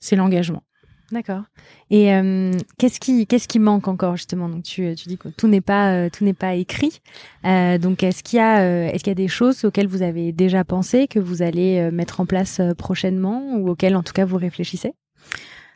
c'est 0.00 0.16
l'engagement. 0.16 0.62
D'accord. 1.10 1.44
Et 1.90 2.12
euh, 2.12 2.52
qu'est-ce 2.76 3.00
qui 3.00 3.26
qu'est-ce 3.26 3.48
qui 3.48 3.58
manque 3.58 3.88
encore 3.88 4.16
justement? 4.16 4.48
Donc 4.48 4.62
tu, 4.64 4.94
tu 4.94 5.08
dis 5.08 5.16
que 5.16 5.28
tout 5.28 5.48
n'est 5.48 5.62
pas 5.62 5.92
euh, 5.92 6.10
tout 6.10 6.22
n'est 6.22 6.34
pas 6.34 6.54
écrit. 6.54 7.00
Euh, 7.46 7.78
donc 7.78 8.02
est-ce 8.02 8.22
qu'il 8.22 8.36
y 8.36 8.40
a 8.40 8.90
est-ce 8.90 9.02
qu'il 9.02 9.10
y 9.10 9.12
a 9.12 9.14
des 9.14 9.28
choses 9.28 9.64
auxquelles 9.64 9.86
vous 9.86 10.02
avez 10.02 10.32
déjà 10.32 10.64
pensé 10.64 11.08
que 11.08 11.18
vous 11.18 11.40
allez 11.40 11.90
mettre 11.90 12.20
en 12.20 12.26
place 12.26 12.60
prochainement 12.76 13.54
ou 13.56 13.70
auxquelles 13.70 13.96
en 13.96 14.02
tout 14.02 14.12
cas 14.12 14.26
vous 14.26 14.36
réfléchissez? 14.36 14.92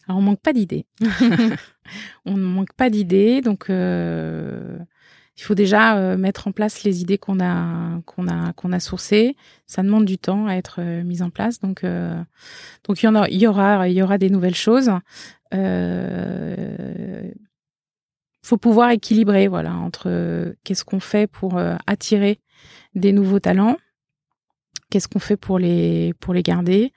Alors 0.06 0.18
on 0.18 0.22
manque 0.22 0.40
pas 0.40 0.52
d'idées. 0.52 0.84
on 2.26 2.36
ne 2.36 2.44
manque 2.44 2.74
pas 2.74 2.90
d'idées, 2.90 3.40
donc 3.40 3.68
il 5.36 5.42
faut 5.42 5.54
déjà 5.54 5.96
euh, 5.96 6.16
mettre 6.16 6.46
en 6.46 6.52
place 6.52 6.84
les 6.84 7.00
idées 7.00 7.18
qu'on 7.18 7.40
a 7.40 8.00
qu'on 8.04 8.28
a 8.28 8.52
qu'on 8.52 8.72
a 8.72 8.80
sourcées. 8.80 9.36
Ça 9.66 9.82
demande 9.82 10.04
du 10.04 10.18
temps 10.18 10.46
à 10.46 10.54
être 10.54 10.76
euh, 10.80 11.02
mis 11.04 11.22
en 11.22 11.30
place. 11.30 11.58
Donc 11.60 11.84
euh, 11.84 12.22
donc 12.84 13.02
il 13.02 13.06
y 13.06 13.08
en 13.08 13.24
il 13.24 13.40
y 13.40 13.46
aura 13.46 13.88
il 13.88 13.94
y 13.94 14.02
aura 14.02 14.18
des 14.18 14.30
nouvelles 14.30 14.54
choses. 14.54 14.90
Euh, 15.54 17.30
faut 18.42 18.58
pouvoir 18.58 18.90
équilibrer 18.90 19.48
voilà 19.48 19.74
entre 19.74 20.54
qu'est-ce 20.64 20.84
qu'on 20.84 21.00
fait 21.00 21.26
pour 21.26 21.60
attirer 21.86 22.40
des 22.94 23.12
nouveaux 23.12 23.38
talents, 23.38 23.76
qu'est-ce 24.90 25.08
qu'on 25.08 25.20
fait 25.20 25.36
pour 25.36 25.58
les 25.58 26.12
pour 26.20 26.34
les 26.34 26.42
garder 26.42 26.92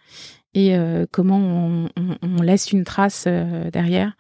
et 0.56 0.76
comment 1.12 1.88
on, 1.98 2.42
laisse 2.42 2.72
une 2.72 2.86
trace 2.86 3.28
derrière 3.28 4.16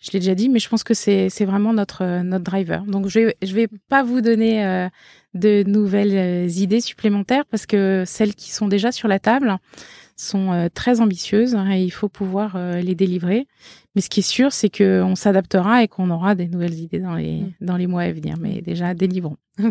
je 0.00 0.12
l'ai 0.12 0.20
déjà 0.20 0.34
dit, 0.34 0.48
mais 0.48 0.60
je 0.60 0.68
pense 0.68 0.84
que 0.84 0.94
c'est 0.94 1.28
vraiment 1.44 1.72
notre 1.72 2.22
notre 2.22 2.44
driver. 2.44 2.84
Donc 2.84 3.08
je 3.08 3.20
vais 3.20 3.36
je 3.42 3.52
vais 3.54 3.68
pas 3.88 4.02
vous 4.02 4.20
donner 4.20 4.64
euh, 4.64 4.88
de 5.34 5.64
nouvelles 5.66 6.16
euh, 6.16 6.48
idées 6.48 6.80
supplémentaires 6.80 7.44
parce 7.50 7.66
que 7.66 8.04
celles 8.06 8.34
qui 8.34 8.52
sont 8.52 8.68
déjà 8.68 8.92
sur 8.92 9.08
la 9.08 9.18
table 9.18 9.56
sont 10.18 10.52
euh, 10.52 10.68
très 10.72 11.00
ambitieuses 11.00 11.54
hein, 11.54 11.70
et 11.70 11.82
il 11.82 11.90
faut 11.90 12.08
pouvoir 12.08 12.58
les 12.82 12.94
délivrer. 12.94 13.46
Mais 13.98 14.02
ce 14.02 14.08
qui 14.08 14.20
est 14.20 14.22
sûr, 14.22 14.52
c'est 14.52 14.68
que 14.68 15.02
on 15.02 15.16
s'adaptera 15.16 15.82
et 15.82 15.88
qu'on 15.88 16.10
aura 16.10 16.34
des 16.34 16.46
nouvelles 16.46 16.78
idées 16.78 17.00
dans 17.00 17.16
les 17.16 17.40
mm. 17.40 17.52
dans 17.60 17.76
les 17.76 17.88
mois 17.88 18.02
à 18.02 18.12
venir. 18.12 18.36
Mais 18.40 18.60
déjà 18.60 18.94
délivrons. 18.94 19.36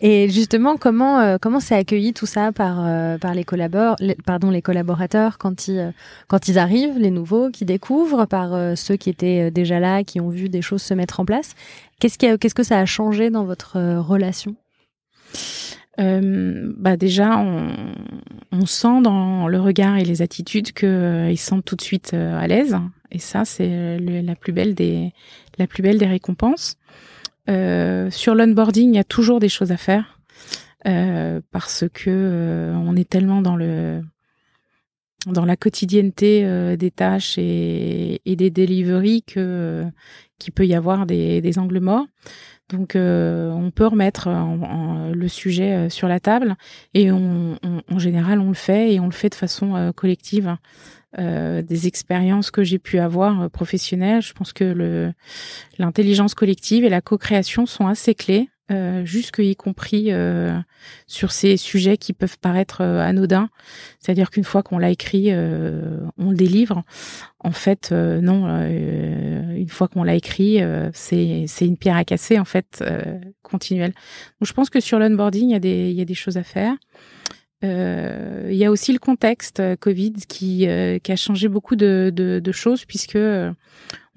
Et 0.00 0.30
justement, 0.30 0.76
comment 0.76 1.20
euh, 1.20 1.36
comment 1.40 1.60
c'est 1.60 1.74
accueilli 1.74 2.14
tout 2.14 2.26
ça 2.26 2.52
par 2.52 2.78
euh, 2.80 3.18
par 3.18 3.34
les 3.34 3.44
collabor 3.44 3.96
pardon 4.24 4.50
les 4.50 4.62
collaborateurs 4.62 5.38
quand 5.38 5.68
ils 5.68 5.78
euh, 5.78 5.90
quand 6.28 6.48
ils 6.48 6.58
arrivent, 6.58 6.98
les 6.98 7.10
nouveaux 7.10 7.50
qui 7.50 7.64
découvrent, 7.64 8.26
par 8.26 8.76
ceux 8.76 8.96
qui 8.96 9.10
étaient 9.10 9.50
déjà 9.50 9.80
là, 9.80 10.02
qui 10.02 10.20
ont 10.20 10.30
vu 10.30 10.48
des 10.48 10.62
choses 10.62 10.82
se 10.82 10.94
mettre 10.94 11.20
en 11.20 11.24
place? 11.24 11.54
Qu'est-ce 12.00 12.16
qu'est-ce 12.36 12.54
que 12.54 12.62
ça 12.62 12.78
a 12.78 12.86
changé 12.86 13.28
dans 13.28 13.44
votre 13.44 13.78
relation? 13.98 14.56
Bah 15.98 16.96
déjà, 16.96 17.38
on, 17.38 18.66
sent 18.66 19.02
dans 19.02 19.48
le 19.48 19.60
regard 19.60 19.96
et 19.98 20.04
les 20.04 20.22
attitudes 20.22 20.72
qu'ils 20.72 21.30
ils 21.30 21.38
sentent 21.38 21.64
tout 21.64 21.76
de 21.76 21.82
suite 21.82 22.14
à 22.14 22.46
l'aise. 22.46 22.76
Et 23.10 23.18
ça, 23.18 23.44
c'est 23.44 23.98
la 23.98 24.34
plus 24.34 24.52
belle 24.52 24.74
des 24.74 25.12
la 25.58 25.66
plus 25.66 25.82
belle 25.82 25.98
des 25.98 26.06
récompenses. 26.06 26.76
Euh, 27.50 28.10
sur 28.10 28.34
l'onboarding, 28.34 28.92
il 28.92 28.96
y 28.96 29.00
a 29.00 29.04
toujours 29.04 29.40
des 29.40 29.48
choses 29.48 29.72
à 29.72 29.76
faire 29.76 30.18
euh, 30.86 31.40
parce 31.50 31.84
que 31.92 32.10
euh, 32.10 32.74
on 32.74 32.96
est 32.96 33.08
tellement 33.08 33.42
dans 33.42 33.56
le 33.56 34.02
dans 35.26 35.44
la 35.44 35.56
quotidienneté 35.56 36.44
euh, 36.44 36.76
des 36.76 36.90
tâches 36.90 37.38
et, 37.38 38.20
des 38.26 38.50
deliveries 38.50 39.22
que 39.22 39.84
qu'il 40.38 40.52
peut 40.52 40.66
y 40.66 40.74
avoir 40.74 41.06
des 41.06 41.58
angles 41.58 41.80
morts. 41.80 42.06
Donc, 42.72 42.92
on 42.96 43.70
peut 43.74 43.86
remettre 43.86 44.28
le 45.12 45.28
sujet 45.28 45.90
sur 45.90 46.08
la 46.08 46.20
table 46.20 46.56
et 46.94 47.10
en 47.10 47.58
général, 47.98 48.40
on 48.40 48.48
le 48.48 48.54
fait 48.54 48.94
et 48.94 49.00
on 49.00 49.06
le 49.06 49.12
fait 49.12 49.28
de 49.28 49.34
façon 49.34 49.92
collective. 49.94 50.56
Euh, 51.18 51.60
des 51.60 51.88
expériences 51.88 52.50
que 52.50 52.64
j'ai 52.64 52.78
pu 52.78 52.98
avoir 52.98 53.42
euh, 53.42 53.48
professionnelles. 53.50 54.22
Je 54.22 54.32
pense 54.32 54.54
que 54.54 55.12
l'intelligence 55.76 56.34
collective 56.34 56.86
et 56.86 56.88
la 56.88 57.02
co-création 57.02 57.66
sont 57.66 57.86
assez 57.86 58.14
clés, 58.14 58.48
euh, 58.72 59.04
jusque 59.04 59.38
y 59.38 59.54
compris 59.56 60.06
euh, 60.08 60.58
sur 61.06 61.32
ces 61.32 61.56
sujets 61.56 61.96
qui 61.96 62.12
peuvent 62.12 62.38
paraître 62.38 62.82
anodins. 62.82 63.48
C'est-à-dire 64.00 64.30
qu'une 64.30 64.44
fois 64.44 64.62
qu'on 64.62 64.78
l'a 64.78 64.90
écrit, 64.90 65.32
on 65.32 66.30
le 66.30 66.36
délivre. 66.36 66.82
En 67.40 67.52
fait, 67.52 67.92
non. 67.92 68.46
une 68.66 69.68
fois 69.68 69.88
qu'on 69.88 70.02
l'a 70.02 70.14
écrit, 70.14 70.60
c'est 70.92 71.46
une 71.60 71.76
pierre 71.76 71.96
à 71.96 72.04
casser 72.04 72.38
en 72.38 72.44
fait 72.44 72.84
continuelle. 73.42 73.92
Donc 74.40 74.48
je 74.48 74.52
pense 74.52 74.70
que 74.70 74.80
sur 74.80 74.98
l'onboarding, 74.98 75.50
il 75.50 75.92
y 75.92 76.00
a 76.00 76.04
des 76.04 76.14
choses 76.14 76.36
à 76.36 76.42
faire. 76.42 76.74
Euh, 77.64 78.48
il 78.50 78.56
y 78.56 78.64
a 78.64 78.70
aussi 78.70 78.92
le 78.92 78.98
contexte 78.98 79.60
euh, 79.60 79.76
Covid 79.76 80.14
qui, 80.28 80.66
euh, 80.66 80.98
a 81.06 81.16
changé 81.16 81.48
beaucoup 81.48 81.76
de, 81.76 82.12
de 82.12 82.52
choses 82.52 82.84
puisque 82.84 83.18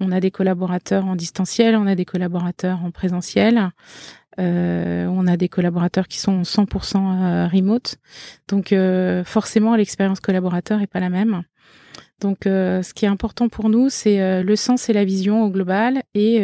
on 0.00 0.12
a 0.12 0.20
des 0.20 0.30
collaborateurs 0.30 1.06
en 1.06 1.16
distanciel, 1.16 1.76
on 1.76 1.86
a 1.86 1.94
des 1.94 2.04
collaborateurs 2.04 2.82
en 2.84 2.90
présentiel, 2.90 3.70
on 4.38 5.26
a 5.26 5.36
des 5.36 5.48
collaborateurs 5.48 6.08
qui 6.08 6.18
sont 6.18 6.42
100% 6.42 7.48
remote. 7.50 7.96
Donc 8.48 8.74
forcément 9.24 9.76
l'expérience 9.76 10.20
collaborateur 10.20 10.80
est 10.80 10.86
pas 10.86 11.00
la 11.00 11.10
même. 11.10 11.42
Donc 12.20 12.40
ce 12.44 12.94
qui 12.94 13.04
est 13.04 13.08
important 13.08 13.48
pour 13.48 13.68
nous, 13.68 13.88
c'est 13.88 14.42
le 14.42 14.56
sens 14.56 14.88
et 14.88 14.92
la 14.92 15.04
vision 15.04 15.44
au 15.44 15.50
global 15.50 16.02
et 16.14 16.40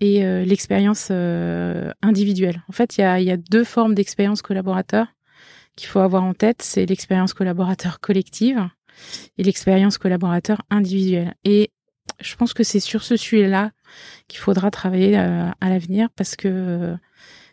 et 0.00 0.44
l'expérience 0.44 1.10
individuelle. 1.10 2.62
En 2.68 2.72
fait, 2.72 2.96
il 2.96 3.02
y 3.02 3.04
a, 3.04 3.20
y 3.20 3.30
a 3.30 3.36
deux 3.36 3.64
formes 3.64 3.94
d'expérience 3.94 4.42
collaborateur 4.42 5.06
qu'il 5.76 5.88
faut 5.88 6.00
avoir 6.00 6.24
en 6.24 6.34
tête, 6.34 6.62
c'est 6.62 6.84
l'expérience 6.84 7.32
collaborateur 7.32 8.00
collective 8.00 8.68
et 9.38 9.44
l'expérience 9.44 9.98
collaborateur 9.98 10.62
individuelle. 10.68 11.34
Et 11.44 11.70
je 12.20 12.34
pense 12.36 12.52
que 12.54 12.62
c'est 12.62 12.80
sur 12.80 13.02
ce 13.02 13.16
sujet-là 13.16 13.70
qu'il 14.28 14.40
faudra 14.40 14.70
travailler 14.70 15.18
euh, 15.18 15.48
à 15.60 15.68
l'avenir 15.68 16.08
parce 16.16 16.36
que 16.36 16.96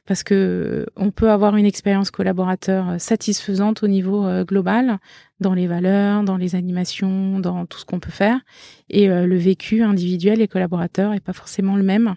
parce 0.06 0.24
que 0.24 0.86
on 0.96 1.12
peut 1.12 1.30
avoir 1.30 1.58
une 1.58 1.66
expérience 1.66 2.12
collaborateur 2.12 3.00
satisfaisante 3.00 3.84
au 3.84 3.88
niveau 3.88 4.26
euh, 4.26 4.46
global 4.46 5.00
dans 5.42 5.54
les 5.54 5.68
valeurs, 5.68 6.24
dans 6.24 6.38
les 6.38 6.56
animations, 6.56 7.40
dans 7.40 7.66
tout 7.66 7.78
ce 7.80 7.86
qu'on 7.86 8.00
peut 8.00 8.12
faire 8.12 8.40
et 8.90 9.10
euh, 9.10 9.26
le 9.26 9.38
vécu 9.38 9.84
individuel 9.84 10.42
et 10.42 10.48
collaborateur 10.48 11.14
est 11.14 11.20
pas 11.20 11.34
forcément 11.34 11.76
le 11.76 11.84
même. 11.84 12.16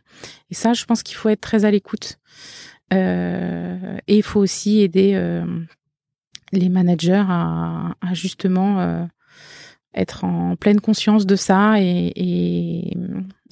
Et 0.50 0.55
ça, 0.55 0.72
je 0.72 0.85
pense 0.85 1.03
qu'il 1.03 1.16
faut 1.16 1.29
être 1.29 1.40
très 1.40 1.64
à 1.64 1.70
l'écoute. 1.70 2.18
et 2.92 4.16
il 4.16 4.22
faut 4.22 4.40
aussi 4.40 4.81
aider 4.81 5.14
les 6.53 6.68
managers 6.68 7.24
à, 7.29 7.94
justement 8.12 8.81
euh, 8.81 9.05
être 9.94 10.24
en 10.24 10.57
pleine 10.57 10.81
conscience 10.81 11.26
de 11.26 11.37
ça 11.37 11.81
et, 11.81 12.12
et, 12.16 12.96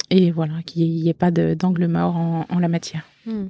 et 0.09 0.31
voilà, 0.31 0.61
qu'il 0.65 0.89
n'y 0.89 1.09
ait 1.09 1.13
pas 1.13 1.31
d'angle 1.31 1.87
mort 1.87 2.15
en, 2.15 2.45
en, 2.49 2.59
la 2.59 2.67
matière. 2.67 3.03
Hmm. 3.25 3.47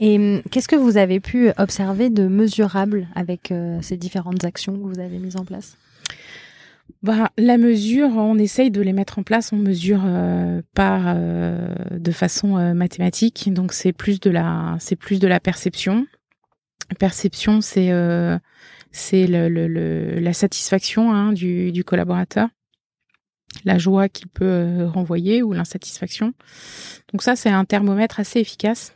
Et 0.00 0.18
hum, 0.18 0.42
qu'est-ce 0.50 0.68
que 0.68 0.76
vous 0.76 0.96
avez 0.96 1.20
pu 1.20 1.50
observer 1.58 2.10
de 2.10 2.26
mesurable 2.26 3.08
avec 3.14 3.50
euh, 3.50 3.78
ces 3.82 3.96
différentes 3.96 4.44
actions 4.44 4.72
que 4.74 4.94
vous 4.94 5.00
avez 5.00 5.18
mises 5.18 5.36
en 5.36 5.44
place? 5.44 5.76
Bah, 7.02 7.30
la 7.36 7.58
mesure, 7.58 8.08
on 8.16 8.38
essaye 8.38 8.70
de 8.70 8.80
les 8.80 8.92
mettre 8.92 9.18
en 9.18 9.22
place, 9.22 9.52
on 9.52 9.56
mesure 9.56 10.02
euh, 10.04 10.62
pas 10.74 11.14
de 11.90 12.10
façon 12.10 12.74
mathématique, 12.74 13.52
donc 13.52 13.72
c'est 13.72 13.92
plus 13.92 14.18
de 14.20 14.30
la, 14.30 14.76
c'est 14.78 14.96
plus 14.96 15.20
de 15.20 15.28
la 15.28 15.40
perception. 15.40 16.06
Perception, 16.98 17.60
c'est 17.60 17.90
c'est 18.96 19.26
le, 19.26 20.18
la 20.18 20.32
satisfaction 20.32 21.12
hein, 21.12 21.32
du, 21.34 21.70
du, 21.70 21.84
collaborateur, 21.84 22.48
la 23.64 23.76
joie 23.76 24.08
qu'il 24.08 24.28
peut 24.28 24.44
euh, 24.44 24.88
renvoyer 24.88 25.42
ou 25.42 25.52
l'insatisfaction. 25.52 26.32
Donc 27.12 27.22
ça, 27.22 27.36
c'est 27.36 27.50
un 27.50 27.66
thermomètre 27.66 28.20
assez 28.20 28.40
efficace 28.40 28.94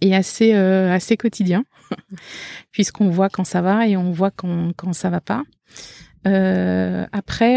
et 0.00 0.14
assez 0.14 0.54
euh, 0.54 0.96
quotidien, 1.18 1.64
puisqu'on 2.70 3.08
voit 3.08 3.28
quand 3.28 3.42
ça 3.42 3.60
va 3.60 3.88
et 3.88 3.96
on 3.96 4.12
voit 4.12 4.30
quand 4.30 4.72
quand 4.76 4.92
ça 4.92 5.10
va 5.10 5.20
pas. 5.20 5.42
Euh, 6.28 7.04
après, 7.10 7.56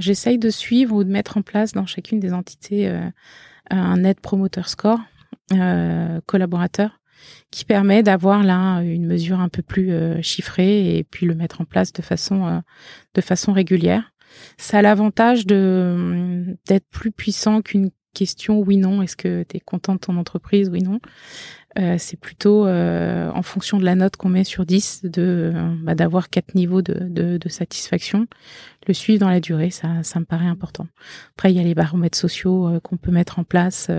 j'essaye 0.00 0.38
de 0.38 0.48
suivre 0.48 0.96
ou 0.96 1.04
de 1.04 1.10
mettre 1.10 1.36
en 1.36 1.42
place 1.42 1.72
dans 1.72 1.84
chacune 1.84 2.20
des 2.20 2.32
entités 2.32 2.90
un 3.70 3.96
net 3.98 4.20
promoteur 4.20 4.68
score 4.68 5.00
collaborateur 6.26 7.00
qui 7.54 7.64
permet 7.64 8.02
d'avoir 8.02 8.42
là 8.42 8.80
une 8.80 9.06
mesure 9.06 9.38
un 9.38 9.48
peu 9.48 9.62
plus 9.62 9.92
euh, 9.92 10.20
chiffrée 10.22 10.96
et 10.96 11.04
puis 11.04 11.24
le 11.24 11.36
mettre 11.36 11.60
en 11.60 11.64
place 11.64 11.92
de 11.92 12.02
façon 12.02 12.46
euh, 12.48 12.58
de 13.14 13.20
façon 13.20 13.52
régulière. 13.52 14.12
Ça 14.58 14.78
a 14.78 14.82
l'avantage 14.82 15.46
de 15.46 16.56
d'être 16.66 16.88
plus 16.90 17.12
puissant 17.12 17.62
qu'une 17.62 17.90
question 18.12 18.58
oui 18.58 18.76
non. 18.76 19.02
Est-ce 19.02 19.16
que 19.16 19.44
tu 19.44 19.56
es 19.56 19.60
content 19.60 19.94
de 19.94 20.00
ton 20.00 20.16
entreprise 20.16 20.68
oui 20.68 20.82
non? 20.82 20.98
Euh, 21.78 21.94
c'est 21.98 22.18
plutôt 22.18 22.66
en 22.66 23.42
fonction 23.42 23.78
de 23.78 23.84
la 23.84 23.94
note 23.94 24.16
qu'on 24.16 24.28
met 24.28 24.42
sur 24.42 24.66
10 24.66 25.02
de 25.04 25.52
bah, 25.82 25.94
d'avoir 25.94 26.30
quatre 26.30 26.56
niveaux 26.56 26.82
de, 26.82 26.94
de, 27.08 27.36
de, 27.36 27.48
satisfaction. 27.48 28.26
Le 28.86 28.94
suivre 28.94 29.20
dans 29.20 29.28
la 29.28 29.40
durée, 29.40 29.70
ça, 29.70 30.02
ça 30.02 30.20
me 30.20 30.24
paraît 30.24 30.46
important. 30.46 30.86
Après, 31.36 31.52
il 31.52 31.56
y 31.56 31.60
a 31.60 31.64
les 31.64 31.74
baromètres 31.74 32.18
sociaux 32.18 32.80
qu'on 32.82 32.96
peut 32.96 33.10
mettre 33.10 33.40
en 33.40 33.44
place 33.44 33.90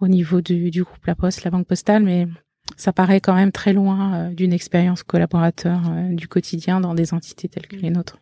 au 0.00 0.06
niveau 0.06 0.40
du, 0.40 0.70
du 0.70 0.84
groupe 0.84 1.04
La 1.06 1.16
Poste, 1.16 1.42
la 1.42 1.50
Banque 1.50 1.66
Postale, 1.66 2.04
mais 2.04 2.28
ça 2.76 2.92
paraît 2.92 3.20
quand 3.20 3.34
même 3.34 3.52
très 3.52 3.72
loin 3.72 4.14
euh, 4.14 4.30
d'une 4.30 4.52
expérience 4.52 5.02
collaborateur 5.02 5.80
euh, 5.90 6.14
du 6.14 6.28
quotidien 6.28 6.80
dans 6.80 6.94
des 6.94 7.14
entités 7.14 7.48
telles 7.48 7.66
que 7.66 7.76
les 7.76 7.90
nôtres. 7.90 8.18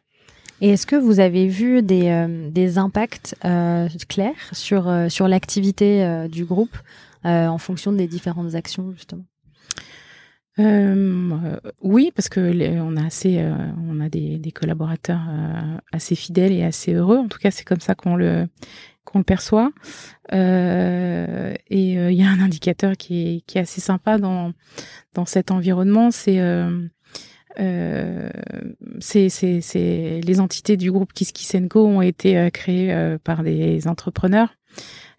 Et 0.60 0.70
est-ce 0.70 0.86
que 0.86 0.96
vous 0.96 1.20
avez 1.20 1.46
vu 1.46 1.82
des, 1.82 2.08
euh, 2.08 2.50
des 2.50 2.78
impacts 2.78 3.36
euh, 3.44 3.88
clairs 4.08 4.50
sur, 4.52 4.88
euh, 4.88 5.08
sur 5.08 5.28
l'activité 5.28 6.26
du 6.30 6.44
groupe 6.44 6.76
en 7.24 7.58
fonction 7.58 7.92
des 7.92 8.06
différentes 8.06 8.54
actions, 8.54 8.92
justement? 8.92 9.24
Oui, 11.82 12.10
parce 12.16 12.28
que 12.28 12.80
on 12.80 12.96
a 12.96 13.04
assez, 13.06 13.44
on 13.88 14.00
a 14.00 14.08
des, 14.08 14.38
des 14.38 14.50
collaborateurs 14.50 15.20
assez 15.92 16.14
fidèles 16.14 16.52
et 16.52 16.64
assez 16.64 16.94
heureux. 16.94 17.18
En 17.18 17.28
tout 17.28 17.38
cas, 17.38 17.50
c'est 17.50 17.64
comme 17.64 17.80
ça 17.80 17.94
qu'on 17.94 18.16
le 18.16 18.46
qu'on 19.10 19.18
le 19.18 19.24
perçoit. 19.24 19.70
et 20.32 20.36
il 21.70 22.12
y 22.12 22.22
a 22.22 22.28
un 22.28 22.40
indicateur 22.40 22.96
qui 22.96 23.44
est, 23.48 23.56
assez 23.58 23.80
sympa 23.80 24.18
dans 24.18 24.52
dans 25.14 25.26
cet 25.26 25.50
environnement, 25.50 26.10
c'est 26.10 26.38
euh, 27.60 28.30
c'est, 29.00 29.28
c'est, 29.28 30.20
les 30.24 30.40
entités 30.40 30.76
du 30.76 30.92
groupe 30.92 31.12
Kiskisenko 31.12 31.84
ont 31.84 32.02
été 32.02 32.38
euh, 32.38 32.50
créées 32.50 32.92
euh, 32.92 33.18
par 33.22 33.42
des 33.42 33.88
entrepreneurs. 33.88 34.54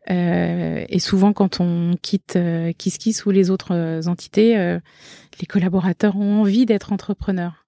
Euh, 0.09 0.85
et 0.87 0.99
souvent, 0.99 1.33
quand 1.33 1.59
on 1.59 1.95
quitte 2.01 2.35
euh, 2.35 2.71
Kiskis 2.77 3.17
ou 3.25 3.31
les 3.31 3.49
autres 3.49 4.07
entités, 4.07 4.55
les 4.55 5.45
collaborateurs 5.47 6.15
ont 6.15 6.41
envie 6.41 6.65
d'être 6.65 6.93
entrepreneurs. 6.93 7.65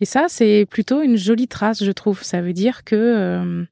Et 0.00 0.04
ça, 0.04 0.26
c'est 0.28 0.66
plutôt 0.68 1.00
une 1.02 1.16
jolie 1.16 1.48
trace, 1.48 1.82
je 1.82 1.92
trouve. 1.92 2.22
Ça 2.22 2.40
veut 2.40 2.52
dire 2.52 2.84
que 2.84 3.64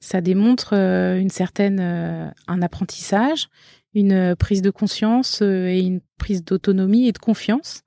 ça 0.00 0.20
démontre 0.20 0.74
une 0.74 1.30
certaine 1.30 1.80
un 1.80 2.62
apprentissage, 2.62 3.48
une 3.94 4.34
prise 4.36 4.62
de 4.62 4.70
conscience 4.70 5.40
euh, 5.42 5.66
et 5.66 5.80
une 5.80 6.00
prise 6.18 6.44
d'autonomie 6.44 7.08
et 7.08 7.12
de 7.12 7.18
confiance 7.18 7.82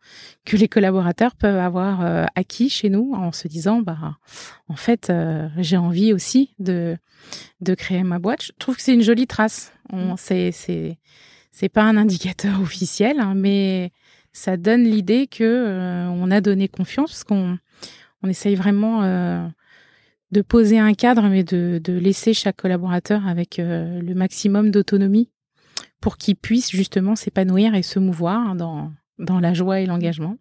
que 0.46 0.56
les 0.56 0.68
collaborateurs 0.68 1.36
peuvent 1.36 1.58
avoir 1.58 2.02
euh, 2.02 2.26
acquis 2.36 2.70
chez 2.70 2.90
nous 2.90 3.14
en 3.16 3.32
se 3.32 3.48
disant 3.48 3.82
bah 3.82 4.18
en 4.68 4.76
fait 4.76 5.10
euh, 5.10 5.48
j'ai 5.58 5.78
envie 5.78 6.14
aussi 6.14 6.54
de 6.60 6.98
de 7.62 7.74
créer 7.74 8.04
ma 8.04 8.20
boîte. 8.20 8.44
Je 8.44 8.52
trouve 8.60 8.76
que 8.76 8.82
c'est 8.82 8.94
une 8.94 9.02
jolie 9.02 9.28
trace. 9.28 9.74
On 9.92 10.14
mmh. 10.14 10.18
c'est 10.18 10.52
c'est 10.52 11.00
c'est 11.52 11.70
pas 11.70 11.84
un 11.84 11.98
indicateur 11.98 12.62
officiel 12.62 13.20
hein, 13.20 13.34
mais 13.36 13.92
ça 14.32 14.58
donne 14.58 14.84
l'idée 14.84 15.28
que 15.28 16.08
on 16.10 16.30
a 16.30 16.42
donné 16.42 16.68
confiance 16.68 17.12
parce 17.12 17.24
qu'on 17.24 17.58
on 18.22 18.28
essaye 18.28 18.56
vraiment 18.56 19.02
de 20.32 20.42
poser 20.42 20.80
un 20.80 20.94
cadre 20.94 21.28
mais 21.30 21.44
de 21.44 21.80
de 21.84 21.94
laisser 21.94 22.34
chaque 22.34 22.58
collaborateur 22.58 23.28
avec 23.28 23.58
le 23.58 24.14
maximum 24.14 24.72
d'autonomie 24.72 25.30
pour 26.02 26.18
qu'ils 26.18 26.36
puissent 26.36 26.72
justement 26.72 27.16
s'épanouir 27.16 27.74
et 27.76 27.82
se 27.82 27.98
mouvoir 27.98 28.56
dans, 28.56 28.92
dans 29.18 29.40
la 29.40 29.54
joie 29.54 29.80
et 29.80 29.86
l'engagement. 29.86 30.38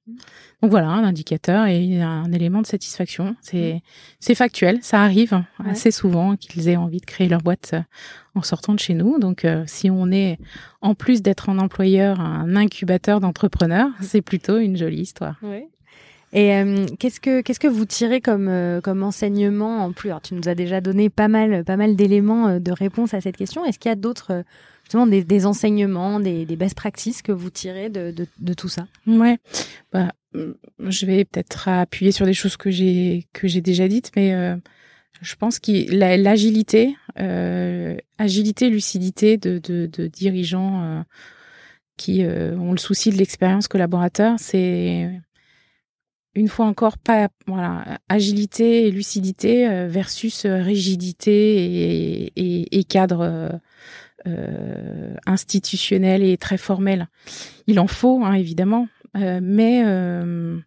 Donc 0.61 0.70
voilà, 0.70 0.88
un 0.88 1.05
indicateur 1.05 1.66
et 1.66 2.01
un 2.03 2.31
élément 2.33 2.61
de 2.61 2.66
satisfaction. 2.66 3.37
C'est 3.40 3.83
c'est 4.20 4.35
factuel, 4.35 4.79
ça 4.83 5.03
arrive 5.03 5.42
assez 5.59 5.90
souvent 5.90 6.37
qu'ils 6.37 6.68
aient 6.68 6.77
envie 6.77 7.01
de 7.01 7.07
créer 7.07 7.29
leur 7.29 7.40
boîte 7.40 7.70
euh, 7.75 7.81
en 8.35 8.42
sortant 8.42 8.75
de 8.75 8.79
chez 8.79 8.94
nous. 8.94 9.18
Donc 9.18 9.44
euh, 9.44 9.64
si 9.66 9.90
on 9.90 10.11
est 10.11 10.38
en 10.81 10.94
plus 10.94 11.23
d'être 11.23 11.49
un 11.49 11.59
employeur, 11.59 12.20
un 12.20 12.57
incubateur 12.57 13.20
d'entrepreneurs, 13.20 13.90
c'est 14.01 14.23
plutôt 14.23 14.59
une 14.59 14.77
jolie 14.77 15.03
histoire. 15.03 15.38
Et 16.35 16.55
euh, 16.55 16.87
qu'est-ce 16.99 17.20
que 17.20 17.40
qu'est-ce 17.40 17.61
que 17.61 17.68
vous 17.68 17.87
tirez 17.87 18.20
comme 18.20 18.81
comme 18.83 19.03
enseignement 19.03 19.85
en 19.85 19.92
plus? 19.92 20.11
Alors 20.11 20.20
tu 20.20 20.35
nous 20.35 20.49
as 20.49 20.55
déjà 20.55 20.81
donné 20.81 21.09
pas 21.09 21.29
mal 21.29 21.64
pas 21.64 21.77
mal 21.77 21.97
d'éléments 21.97 22.59
de 22.61 22.73
réponse 22.73 23.14
à 23.14 23.20
cette 23.20 23.37
question. 23.37 23.64
Est-ce 23.64 23.79
qu'il 23.79 23.88
y 23.88 23.92
a 23.92 23.97
d'autres 23.97 24.44
justement 24.83 25.07
des, 25.07 25.25
des 25.25 25.47
enseignements, 25.47 26.20
des, 26.20 26.44
des, 26.44 26.57
best 26.57 26.75
practices 26.75 27.23
que 27.23 27.33
vous 27.33 27.51
tirez 27.51 27.88
de, 27.88 28.12
de, 28.38 28.55
tout 28.55 28.68
ça? 28.68 28.87
Ouais, 29.07 29.38
bah, 29.92 30.12
je 30.35 31.07
vais 31.07 31.25
peut-être 31.25 31.68
appuyer 31.68 32.12
sur 32.12 32.27
des 32.27 32.35
choses 32.35 32.57
que 32.57 32.70
j'ai 32.70 33.27
que 33.33 33.49
j'ai 33.49 33.62
déjà 33.62 33.88
dites, 33.88 34.11
mais 34.14 34.35
euh, 34.35 34.57
je 35.20 35.35
pense 35.37 35.59
que 35.59 35.90
l'agilité, 35.90 36.97
euh, 37.18 37.97
agilité, 38.18 38.68
lucidité 38.68 39.37
de, 39.37 39.59
de, 39.59 40.07
dirigeants 40.07 40.83
euh, 40.83 41.03
qui 41.97 42.25
euh, 42.25 42.57
ont 42.57 42.73
le 42.73 42.79
souci 42.79 43.11
de 43.11 43.16
l'expérience 43.16 43.68
collaborateur, 43.68 44.35
c'est 44.38 45.11
une 46.35 46.49
fois 46.49 46.66
encore 46.66 46.99
pas 46.99 47.29
voilà 47.47 48.01
agilité 48.09 48.87
et 48.87 48.90
lucidité 48.90 49.68
euh, 49.68 49.88
versus 49.88 50.47
rigidité 50.47 52.33
et, 52.37 52.85
cadre 52.85 53.61
euh, 54.27 55.14
institutionnel 55.27 56.23
et 56.23 56.38
très 56.38 56.57
formel. 56.57 57.09
Il 57.66 57.79
en 57.79 57.87
faut, 57.87 58.25
hein, 58.25 58.33
évidemment, 58.33 58.88
euh, 59.18 59.38
mais 59.42 59.83
euh, 59.85 60.59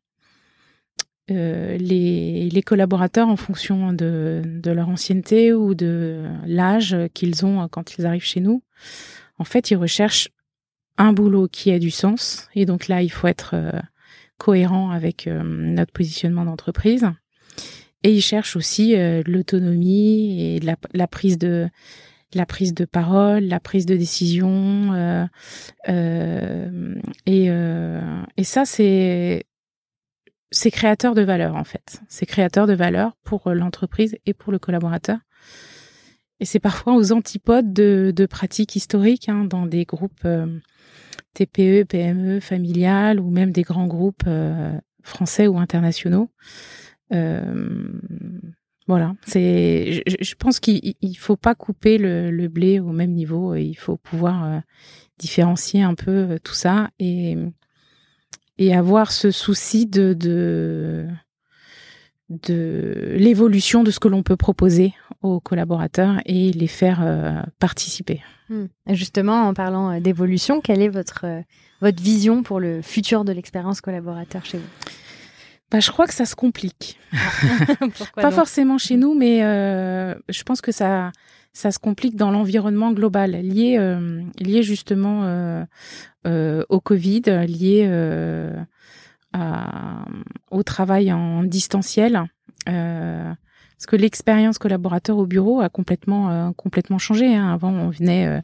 les, 1.27 2.49
les, 2.51 2.61
collaborateurs, 2.61 3.27
en 3.27 3.35
fonction 3.35 3.93
de, 3.93 4.43
de 4.45 4.71
leur 4.71 4.89
ancienneté 4.89 5.53
ou 5.53 5.73
de 5.73 6.23
l'âge 6.45 6.95
qu'ils 7.15 7.47
ont 7.47 7.67
quand 7.67 7.97
ils 7.97 8.05
arrivent 8.05 8.23
chez 8.23 8.41
nous, 8.41 8.61
en 9.39 9.43
fait, 9.43 9.71
ils 9.71 9.77
recherchent 9.77 10.29
un 10.99 11.11
boulot 11.11 11.47
qui 11.47 11.71
a 11.71 11.79
du 11.79 11.89
sens. 11.89 12.49
Et 12.53 12.67
donc 12.67 12.87
là, 12.87 13.01
il 13.01 13.09
faut 13.09 13.27
être 13.27 13.55
cohérent 14.37 14.91
avec 14.91 15.27
notre 15.27 15.91
positionnement 15.91 16.45
d'entreprise. 16.45 17.09
Et 18.03 18.13
ils 18.13 18.21
cherchent 18.21 18.55
aussi 18.55 18.95
l'autonomie 19.25 20.55
et 20.55 20.59
la, 20.59 21.07
prise 21.07 21.37
de 21.37 21.69
la 22.33 22.45
prise 22.45 22.73
de 22.73 22.85
parole, 22.85 23.43
la 23.43 23.59
prise 23.59 23.85
de 23.85 23.95
décision. 23.95 24.93
Euh, 24.93 25.25
euh, 25.89 26.95
et, 27.25 27.49
euh, 27.49 28.21
et 28.35 28.43
ça, 28.43 28.65
c'est 28.65 29.45
c'est 30.49 30.71
créateur 30.71 31.13
de 31.13 31.21
valeur 31.21 31.55
en 31.55 31.65
fait. 31.65 32.01
C'est 32.07 32.25
créateur 32.25 32.67
de 32.67 32.73
valeur 32.73 33.17
pour 33.23 33.49
l'entreprise 33.51 34.15
et 34.25 34.33
pour 34.33 34.51
le 34.53 34.59
collaborateur. 34.59 35.17
Et 36.39 36.45
c'est 36.45 36.59
parfois 36.59 36.95
aux 36.95 37.11
antipodes 37.11 37.73
de, 37.73 38.13
de 38.15 38.25
pratiques 38.25 38.75
historiques 38.75 39.27
hein, 39.27 39.43
dans 39.43 39.65
des 39.65 39.83
groupes 39.85 40.25
TPE, 41.33 41.83
PME, 41.85 42.39
familiales 42.39 43.19
ou 43.19 43.29
même 43.29 43.51
des 43.51 43.63
grands 43.63 43.87
groupes 43.87 44.25
français 45.03 45.47
ou 45.47 45.59
internationaux. 45.59 46.29
Voilà, 48.87 49.15
c'est. 49.25 50.01
Je, 50.07 50.35
pense 50.35 50.61
qu'il 50.61 51.17
faut 51.17 51.35
pas 51.35 51.55
couper 51.55 51.97
le, 51.97 52.47
blé 52.47 52.79
au 52.79 52.93
même 52.93 53.11
niveau. 53.11 53.53
Il 53.55 53.75
faut 53.75 53.97
pouvoir 53.97 54.45
euh, 54.45 54.59
différencier 55.17 55.83
un 55.83 55.93
peu 55.93 56.11
euh, 56.11 56.37
tout 56.41 56.53
ça 56.53 56.89
et 56.97 57.35
et 58.57 58.73
avoir 58.73 59.11
ce 59.11 59.29
souci 59.29 59.87
de 59.87 60.13
de, 60.13 61.05
de 62.29 63.15
l'évolution 63.17 63.83
de 63.83 63.91
ce 63.91 63.99
que 63.99 64.07
l'on 64.07 64.23
peut 64.23 64.35
proposer 64.35 64.93
aux 65.21 65.39
collaborateurs 65.39 66.19
et 66.25 66.51
les 66.51 66.67
faire 66.67 66.99
euh, 67.01 67.41
participer. 67.59 68.21
Hmm. 68.49 68.65
Justement, 68.89 69.47
en 69.47 69.53
parlant 69.53 69.99
d'évolution, 69.99 70.61
quelle 70.61 70.81
est 70.81 70.89
votre 70.89 71.25
votre 71.81 72.01
vision 72.01 72.43
pour 72.43 72.59
le 72.59 72.81
futur 72.81 73.23
de 73.23 73.31
l'expérience 73.31 73.81
collaborateur 73.81 74.45
chez 74.45 74.57
vous? 74.57 74.91
Bah, 75.69 75.79
je 75.79 75.91
crois 75.91 76.07
que 76.07 76.13
ça 76.13 76.25
se 76.25 76.35
complique. 76.35 76.97
pas 78.15 78.31
forcément 78.31 78.77
chez 78.77 78.95
nous, 78.95 79.13
mais 79.13 79.43
euh, 79.43 80.15
je 80.29 80.43
pense 80.43 80.61
que 80.61 80.71
ça, 80.71 81.11
ça 81.53 81.71
se 81.71 81.79
complique 81.79 82.15
dans 82.15 82.31
l'environnement 82.31 82.91
global, 82.93 83.31
lié, 83.31 83.77
euh, 83.77 84.21
lié 84.39 84.63
justement 84.63 85.23
euh, 85.25 85.65
euh 86.25 86.63
au 86.69 86.79
Covid, 86.79 87.23
lié 87.47 87.85
euh, 87.85 88.55
au 90.51 90.63
travail 90.63 91.11
en 91.11 91.43
distanciel. 91.43 92.23
parce 92.65 93.85
que 93.87 93.95
l'expérience 93.95 94.57
collaborateur 94.57 95.17
au 95.17 95.25
bureau 95.25 95.61
a 95.61 95.69
complètement, 95.69 96.53
complètement 96.53 96.97
changé. 96.97 97.35
Hein. 97.35 97.53
Avant, 97.53 97.71
on 97.71 97.89
venait 97.89 98.41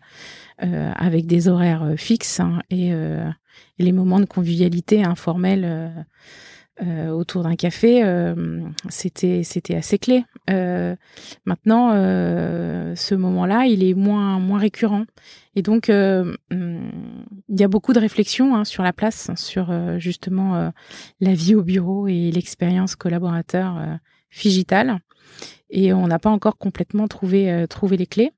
avec 0.60 1.26
des 1.26 1.48
horaires 1.48 1.94
fixes 1.98 2.40
hein, 2.40 2.62
et, 2.70 2.90
et, 2.90 3.84
les 3.84 3.92
moments 3.92 4.20
de 4.20 4.26
convivialité 4.26 5.04
informels 5.04 6.06
euh, 6.82 7.10
autour 7.10 7.44
d'un 7.44 7.56
café, 7.56 8.04
euh, 8.04 8.68
c'était 8.90 9.44
c'était 9.44 9.76
assez 9.76 10.00
clé. 10.00 10.26
Euh, 10.50 10.96
maintenant, 11.46 11.92
ce 11.92 13.14
moment-là, 13.14 13.68
il 13.68 13.84
est 13.84 13.94
moins 13.94 14.40
moins 14.40 14.58
récurrent, 14.58 15.06
et 15.56 15.62
donc 15.62 15.90
hum, 15.90 16.36
il 16.50 17.60
y 17.60 17.64
a 17.64 17.68
beaucoup 17.68 17.94
de 17.94 18.00
réflexions 18.00 18.56
hein, 18.56 18.66
sur 18.66 18.82
la 18.82 18.92
place, 18.92 19.30
sur 19.36 19.72
justement 20.00 20.72
la 21.20 21.34
vie 21.36 21.54
au 21.54 21.62
bureau 21.62 22.08
et 22.08 22.32
l'expérience 22.32 22.96
collaborateur 22.96 24.00
digitale, 24.42 24.98
et 25.70 25.94
on 25.94 26.08
n'a 26.08 26.18
pas 26.18 26.32
encore 26.32 26.58
complètement 26.58 27.08
trouvé 27.08 27.68
trouvé 27.70 27.98
les 27.98 28.08
clés. 28.08 28.32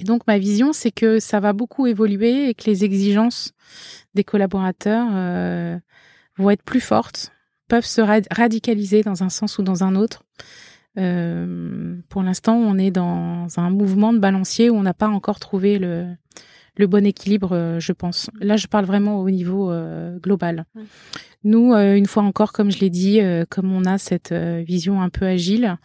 Et 0.00 0.04
donc 0.04 0.26
ma 0.26 0.36
vision, 0.36 0.74
c'est 0.74 0.92
que 0.92 1.18
ça 1.18 1.40
va 1.40 1.54
beaucoup 1.54 1.86
évoluer 1.86 2.50
et 2.50 2.54
que 2.54 2.66
les 2.66 2.84
exigences 2.84 3.52
des 4.12 4.22
collaborateurs 4.22 5.08
vont 6.36 6.50
être 6.50 6.62
plus 6.62 6.82
fortes 6.82 7.32
peuvent 7.68 7.86
se 7.86 8.00
radicaliser 8.00 9.02
dans 9.02 9.22
un 9.22 9.28
sens 9.28 9.58
ou 9.58 9.62
dans 9.62 9.84
un 9.84 9.94
autre. 9.94 10.24
Euh, 10.98 11.96
pour 12.08 12.22
l'instant, 12.22 12.56
on 12.56 12.76
est 12.76 12.90
dans 12.90 13.46
un 13.56 13.70
mouvement 13.70 14.12
de 14.12 14.18
balancier 14.18 14.70
où 14.70 14.76
on 14.76 14.82
n'a 14.82 14.94
pas 14.94 15.08
encore 15.08 15.38
trouvé 15.38 15.78
le, 15.78 16.06
le 16.76 16.86
bon 16.86 17.06
équilibre, 17.06 17.52
euh, 17.52 17.78
je 17.78 17.92
pense. 17.92 18.30
Là, 18.40 18.56
je 18.56 18.66
parle 18.66 18.84
vraiment 18.84 19.20
au 19.20 19.30
niveau 19.30 19.70
euh, 19.70 20.18
global. 20.18 20.64
Nous, 21.44 21.72
une 21.72 22.06
fois 22.06 22.24
encore, 22.24 22.52
comme 22.52 22.72
je 22.72 22.80
l'ai 22.80 22.90
dit, 22.90 23.20
comme 23.48 23.72
on 23.72 23.84
a 23.84 23.96
cette 23.96 24.32
vision 24.32 25.00
un 25.00 25.08
peu 25.08 25.24
agile, 25.24 25.76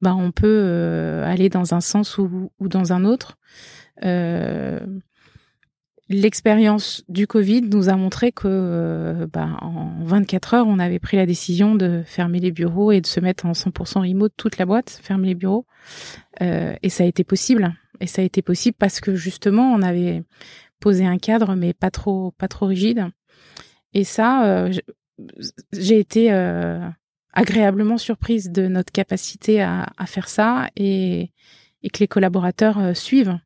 bah, 0.00 0.14
on 0.14 0.30
peut 0.30 1.22
aller 1.22 1.50
dans 1.50 1.74
un 1.74 1.82
sens 1.82 2.16
ou, 2.16 2.50
ou 2.58 2.68
dans 2.68 2.94
un 2.94 3.04
autre. 3.04 3.36
L'expérience 6.12 7.02
du 7.08 7.26
Covid 7.26 7.62
nous 7.62 7.88
a 7.88 7.96
montré 7.96 8.32
que 8.32 9.26
bah, 9.32 9.56
en 9.60 10.04
24 10.04 10.54
heures, 10.54 10.66
on 10.66 10.78
avait 10.78 10.98
pris 10.98 11.16
la 11.16 11.26
décision 11.26 11.74
de 11.74 12.02
fermer 12.04 12.38
les 12.38 12.52
bureaux 12.52 12.92
et 12.92 13.00
de 13.00 13.06
se 13.06 13.18
mettre 13.18 13.46
en 13.46 13.52
100% 13.52 14.00
remote 14.00 14.32
toute 14.36 14.58
la 14.58 14.66
boîte, 14.66 15.00
fermer 15.02 15.28
les 15.28 15.34
bureaux. 15.34 15.66
et 16.40 16.88
ça 16.88 17.04
a 17.04 17.06
été 17.06 17.24
possible. 17.24 17.74
Et 18.00 18.06
ça 18.06 18.20
a 18.20 18.24
été 18.24 18.42
possible 18.42 18.76
parce 18.78 19.00
que 19.00 19.14
justement, 19.14 19.72
on 19.72 19.80
avait 19.80 20.22
posé 20.80 21.06
un 21.06 21.18
cadre, 21.18 21.54
mais 21.54 21.72
pas 21.72 21.90
trop, 21.90 22.32
pas 22.32 22.48
trop 22.48 22.66
rigide. 22.66 23.06
Et 23.94 24.04
ça, 24.04 24.44
euh, 24.44 24.72
j'ai 25.72 25.98
été 25.98 26.32
euh, 26.32 26.80
agréablement 27.32 27.98
surprise 27.98 28.50
de 28.50 28.66
notre 28.66 28.92
capacité 28.92 29.62
à, 29.62 29.86
faire 30.06 30.28
ça 30.28 30.68
et, 30.76 31.30
que 31.92 32.00
les 32.00 32.08
collaborateurs 32.08 32.78
euh, 32.78 32.94
suivent 32.94 33.38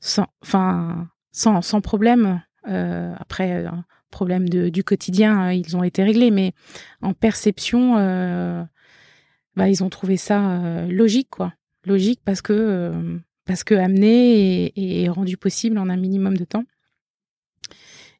sans, 0.00 0.26
enfin, 0.42 1.08
sans, 1.32 1.62
sans 1.62 1.80
problème. 1.80 2.42
après, 2.64 3.64
problème 4.10 4.48
de, 4.48 4.68
du 4.68 4.82
quotidien, 4.84 5.52
ils 5.52 5.76
ont 5.76 5.84
été 5.84 6.02
réglés, 6.02 6.30
mais 6.30 6.52
en 7.00 7.14
perception, 7.14 7.94
bah, 9.56 9.68
ils 9.68 9.84
ont 9.84 9.90
trouvé 9.90 10.16
ça 10.16 10.86
logique, 10.88 11.30
quoi 11.30 11.52
logique 11.86 12.20
parce 12.24 12.42
que 12.42 12.52
euh, 12.52 13.18
parce 13.46 13.64
que 13.64 13.74
amené 13.74 14.72
et, 14.76 15.08
rendu 15.08 15.36
possible 15.36 15.78
en 15.78 15.88
un 15.88 15.96
minimum 15.96 16.36
de 16.36 16.44
temps. 16.44 16.64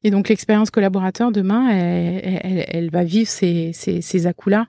Et 0.02 0.10
donc 0.10 0.28
l'expérience 0.28 0.70
collaborateur 0.70 1.30
demain, 1.30 1.68
elle, 1.68 2.64
elle, 2.68 2.90
va 2.90 3.04
vivre 3.04 3.28
ces, 3.28 3.72
ces, 3.74 4.00
ces 4.00 4.26
à-coups-là 4.26 4.66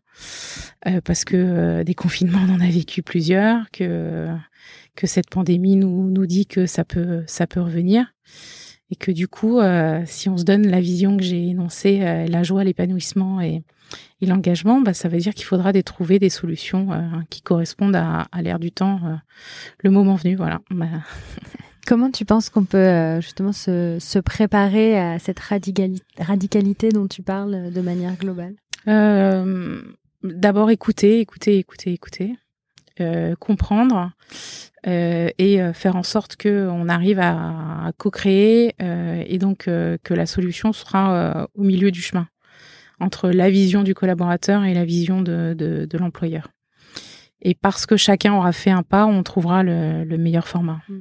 euh, 0.87 0.99
parce 1.01 1.23
que 1.23 1.37
euh, 1.37 1.83
des 1.85 1.95
confinements, 1.95 2.41
on 2.47 2.55
en 2.55 2.59
a 2.59 2.69
vécu 2.69 3.01
plusieurs, 3.01 3.71
que 3.71 4.27
que 4.95 5.07
cette 5.07 5.29
pandémie 5.29 5.75
nous 5.75 6.09
nous 6.09 6.25
dit 6.25 6.45
que 6.45 6.65
ça 6.65 6.83
peut 6.83 7.23
ça 7.27 7.47
peut 7.47 7.61
revenir 7.61 8.13
et 8.89 8.95
que 8.95 9.11
du 9.11 9.29
coup, 9.29 9.59
si 10.05 10.27
on 10.27 10.35
se 10.35 10.43
donne 10.43 10.67
la 10.67 10.81
vision 10.81 11.15
que 11.15 11.23
j'ai 11.23 11.47
énoncée, 11.47 11.99
la 12.27 12.43
joie, 12.43 12.65
l'épanouissement 12.65 13.39
et 13.39 13.63
et 14.21 14.25
l'engagement, 14.25 14.81
bah, 14.81 14.93
ça 14.93 15.09
veut 15.09 15.17
dire 15.17 15.33
qu'il 15.33 15.45
faudra 15.45 15.73
des, 15.73 15.83
trouver 15.83 16.19
des 16.19 16.29
solutions 16.29 16.91
euh, 16.91 16.99
qui 17.29 17.41
correspondent 17.41 17.95
à, 17.95 18.27
à 18.31 18.41
l'ère 18.41 18.59
du 18.59 18.71
temps, 18.71 18.99
euh, 19.05 19.15
le 19.79 19.89
moment 19.89 20.15
venu. 20.15 20.35
Voilà. 20.35 20.61
Bah. 20.69 20.85
Comment 21.87 22.11
tu 22.11 22.25
penses 22.25 22.49
qu'on 22.49 22.63
peut 22.63 22.77
euh, 22.77 23.21
justement 23.21 23.51
se, 23.51 23.97
se, 23.99 24.19
préparer 24.19 24.99
à 24.99 25.17
cette 25.17 25.39
radicalité, 25.39 26.03
radicalité 26.19 26.89
dont 26.89 27.07
tu 27.07 27.23
parles 27.23 27.71
de 27.71 27.81
manière 27.81 28.15
globale? 28.15 28.55
D'abord 30.23 30.69
écouter, 30.69 31.19
écouter, 31.19 31.57
écouter, 31.57 31.93
écouter, 31.93 32.35
comprendre 33.39 34.11
et 34.83 35.59
faire 35.73 35.95
en 35.95 36.03
sorte 36.03 36.35
que 36.35 36.67
on 36.69 36.89
arrive 36.89 37.19
à, 37.19 37.85
à 37.87 37.91
co-créer 37.97 38.75
et 38.79 39.37
donc 39.37 39.65
que 39.65 40.13
la 40.13 40.25
solution 40.25 40.73
sera 40.73 41.47
au 41.55 41.63
milieu 41.63 41.91
du 41.91 42.01
chemin 42.01 42.27
entre 43.01 43.29
la 43.31 43.49
vision 43.49 43.83
du 43.83 43.93
collaborateur 43.93 44.63
et 44.63 44.73
la 44.73 44.85
vision 44.85 45.21
de, 45.21 45.55
de, 45.57 45.97
l'employeur. 45.97 46.49
Et 47.41 47.55
parce 47.55 47.85
que 47.85 47.97
chacun 47.97 48.33
aura 48.33 48.51
fait 48.51 48.69
un 48.69 48.83
pas, 48.83 49.05
on 49.05 49.23
trouvera 49.23 49.63
le, 49.63 50.17
meilleur 50.17 50.47
format. 50.47 50.81
Mm. 50.87 50.99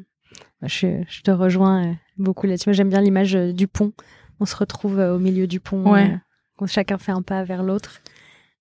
Bah, 0.62 0.68
je, 0.68 1.02
je, 1.08 1.20
te 1.22 1.30
rejoins 1.30 1.84
euh, 1.84 1.92
beaucoup 2.18 2.46
là-dessus. 2.46 2.72
J'aime 2.74 2.88
bien 2.88 3.00
l'image 3.00 3.34
euh, 3.34 3.52
du 3.52 3.66
pont. 3.66 3.92
On 4.40 4.46
se 4.46 4.56
retrouve 4.56 4.98
euh, 4.98 5.14
au 5.14 5.18
milieu 5.18 5.46
du 5.46 5.60
pont. 5.60 5.90
Ouais. 5.90 6.18
quand 6.56 6.66
chacun 6.66 6.98
fait 6.98 7.12
un 7.12 7.22
pas 7.22 7.44
vers 7.44 7.62
l'autre. 7.62 8.02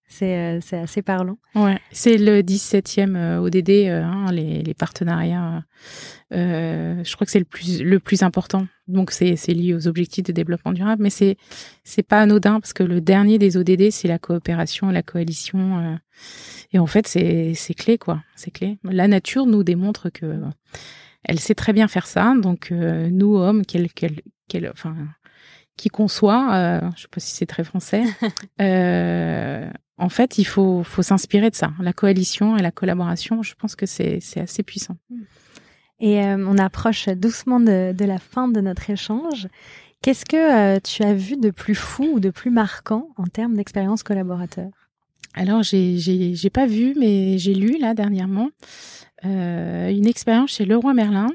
C'est 0.09 0.59
c'est 0.61 0.77
assez 0.77 1.01
parlant. 1.01 1.37
Ouais, 1.55 1.79
c'est 1.91 2.17
le 2.17 2.41
17e 2.41 3.37
ODD, 3.37 3.89
hein, 3.89 4.31
les, 4.31 4.63
les 4.63 4.73
partenariats. 4.73 5.63
je 6.31 7.15
crois 7.15 7.25
que 7.25 7.31
c'est 7.31 7.39
le 7.39 7.45
plus 7.45 7.81
le 7.81 7.99
plus 7.99 8.23
important 8.23 8.65
donc 8.89 9.11
c'est 9.11 9.35
lié 9.53 9.73
aux 9.73 9.87
objectifs 9.87 10.23
de 10.23 10.31
développement 10.31 10.73
durable, 10.73 11.03
mais 11.03 11.09
c'est 11.11 11.37
c'est 11.83 12.03
pas 12.03 12.19
anodin 12.21 12.59
parce 12.59 12.73
que 12.73 12.83
le 12.83 12.99
dernier 12.99 13.37
des 13.37 13.55
ODD 13.55 13.91
c'est 13.91 14.07
la 14.07 14.19
coopération, 14.19 14.89
la 14.89 15.03
coalition, 15.03 15.77
euh, 15.77 15.95
et 16.73 16.79
en 16.79 16.87
fait 16.87 17.07
c'est 17.07 17.53
c'est 17.53 17.75
clé 17.75 17.97
quoi, 17.97 18.23
c'est 18.35 18.51
clé. 18.51 18.79
La 18.83 19.07
nature 19.07 19.45
nous 19.45 19.63
démontre 19.63 20.09
que 20.09 20.41
elle 21.23 21.39
sait 21.39 21.55
très 21.55 21.71
bien 21.71 21.87
faire 21.87 22.07
ça, 22.07 22.33
donc 22.35 22.71
euh, 22.71 23.09
nous 23.11 23.35
hommes, 23.37 23.63
quel 23.65 23.93
quel 23.93 24.21
quel 24.47 24.69
enfin 24.71 24.95
qui 25.79 25.89
conçoit, 25.89 26.53
euh, 26.53 26.81
je 26.95 27.03
sais 27.03 27.07
pas 27.07 27.19
si 27.19 27.33
c'est 27.33 27.45
très 27.45 27.63
français, 27.63 28.03
euh, 28.61 29.69
en 29.97 30.09
fait 30.09 30.37
il 30.37 30.43
faut 30.43 30.83
faut 30.83 31.01
s'inspirer 31.01 31.49
de 31.49 31.55
ça, 31.55 31.71
la 31.79 31.93
coalition 31.93 32.57
et 32.57 32.61
la 32.61 32.71
collaboration. 32.71 33.41
Je 33.41 33.55
pense 33.55 33.75
que 33.75 33.85
c'est 33.85 34.19
assez 34.37 34.63
puissant. 34.63 34.97
Mm. 35.09 35.21
Et 36.01 36.23
euh, 36.23 36.45
on 36.47 36.57
approche 36.57 37.09
doucement 37.09 37.59
de, 37.59 37.93
de, 37.93 38.05
la 38.05 38.19
fin 38.19 38.47
de 38.47 38.61
notre 38.61 38.89
échange. 38.89 39.47
Qu'est-ce 40.01 40.23
que 40.23 40.37
euh, 40.75 40.79
tu 40.79 41.03
as 41.03 41.13
vu 41.13 41.35
de 41.35 41.49
plus 41.49 41.75
fou 41.75 42.11
ou 42.13 42.19
de 42.21 42.29
plus 42.29 42.51
marquant 42.51 43.09
en 43.17 43.25
termes 43.25 43.55
d'expérience 43.55 44.01
collaborateur? 44.01 44.69
Alors, 45.33 45.61
j'ai, 45.61 46.49
pas 46.53 46.65
vu, 46.65 46.95
mais 46.97 47.37
j'ai 47.37 47.53
lu 47.53 47.77
là 47.79 47.93
dernièrement 47.93 48.49
une 49.23 50.07
expérience 50.07 50.51
chez 50.51 50.65
Leroy 50.65 50.93
Merlin. 50.93 51.27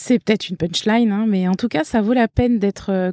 Euh, 0.00 0.04
c'est 0.06 0.18
peut-être 0.18 0.48
une 0.48 0.56
punchline, 0.56 1.12
hein, 1.12 1.26
mais 1.28 1.48
en 1.48 1.54
tout 1.54 1.68
cas, 1.68 1.84
ça 1.84 2.00
vaut 2.00 2.12
la 2.12 2.28
peine 2.28 2.58
d'être 2.58 3.12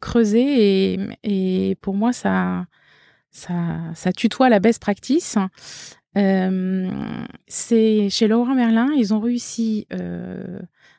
creusé 0.00 0.98
et, 1.22 1.76
pour 1.80 1.94
moi, 1.94 2.12
ça, 2.12 2.66
ça, 3.30 3.54
ça 3.94 4.12
tutoie 4.12 4.48
la 4.48 4.60
best 4.60 4.80
practice. 4.80 5.36
Euh, 6.16 6.90
c'est 7.46 8.08
chez 8.10 8.28
Laurent 8.28 8.54
Merlin, 8.54 8.90
ils 8.96 9.14
ont 9.14 9.20
réussi 9.20 9.86
euh, 9.92 10.58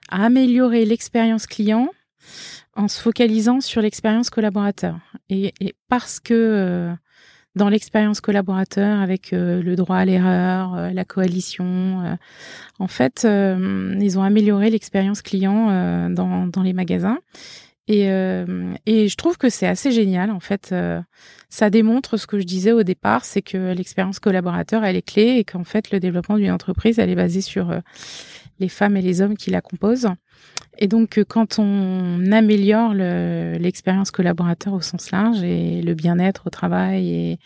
à 0.09 0.25
améliorer 0.25 0.85
l'expérience 0.85 1.47
client 1.47 1.89
en 2.75 2.87
se 2.87 3.01
focalisant 3.01 3.59
sur 3.59 3.81
l'expérience 3.81 4.29
collaborateur. 4.29 4.99
Et, 5.29 5.53
parce 5.89 6.19
que 6.19 6.33
euh, 6.33 6.93
dans 7.55 7.69
l'expérience 7.69 8.21
collaborateur, 8.21 8.99
avec 8.99 9.31
le 9.31 9.75
droit 9.75 9.97
à 9.97 10.05
l'erreur, 10.05 10.93
la 10.93 11.05
coalition, 11.05 12.17
en 12.77 12.87
fait, 12.87 13.25
ils 13.25 14.19
ont 14.19 14.23
amélioré 14.23 14.69
l'expérience 14.69 15.21
client 15.21 16.09
dans, 16.09 16.47
dans 16.47 16.61
les 16.61 16.73
magasins. 16.73 17.19
Et, 17.89 18.11
euh, 18.11 18.75
et 18.85 19.07
je 19.07 19.15
trouve 19.15 19.39
que 19.39 19.49
c'est 19.49 19.65
assez 19.65 19.91
génial. 19.91 20.29
En 20.29 20.39
fait, 20.39 20.69
euh, 20.71 21.01
ça 21.49 21.71
démontre 21.71 22.17
ce 22.17 22.27
que 22.27 22.39
je 22.39 22.45
disais 22.45 22.71
au 22.71 22.83
départ, 22.83 23.25
c'est 23.25 23.41
que 23.41 23.73
l'expérience 23.73 24.19
collaborateur, 24.19 24.83
elle 24.83 24.95
est 24.95 25.01
clé 25.01 25.37
et 25.39 25.43
qu'en 25.43 25.63
fait, 25.63 25.89
le 25.89 25.99
développement 25.99 26.37
d'une 26.37 26.51
entreprise, 26.51 26.99
elle 26.99 27.09
est 27.09 27.15
basée 27.15 27.41
sur 27.41 27.71
euh, 27.71 27.79
les 28.59 28.69
femmes 28.69 28.97
et 28.97 29.01
les 29.01 29.21
hommes 29.21 29.37
qui 29.37 29.49
la 29.49 29.61
composent. 29.61 30.07
Et 30.77 30.87
donc, 30.87 31.21
quand 31.27 31.59
on 31.59 32.31
améliore 32.31 32.93
l'expérience 32.93 34.11
collaborateur 34.11 34.73
au 34.73 34.81
sens 34.81 35.11
large 35.11 35.43
et 35.43 35.81
le 35.81 35.93
bien-être 35.93 36.47
au 36.47 36.49
travail 36.49 37.09
et, 37.09 37.39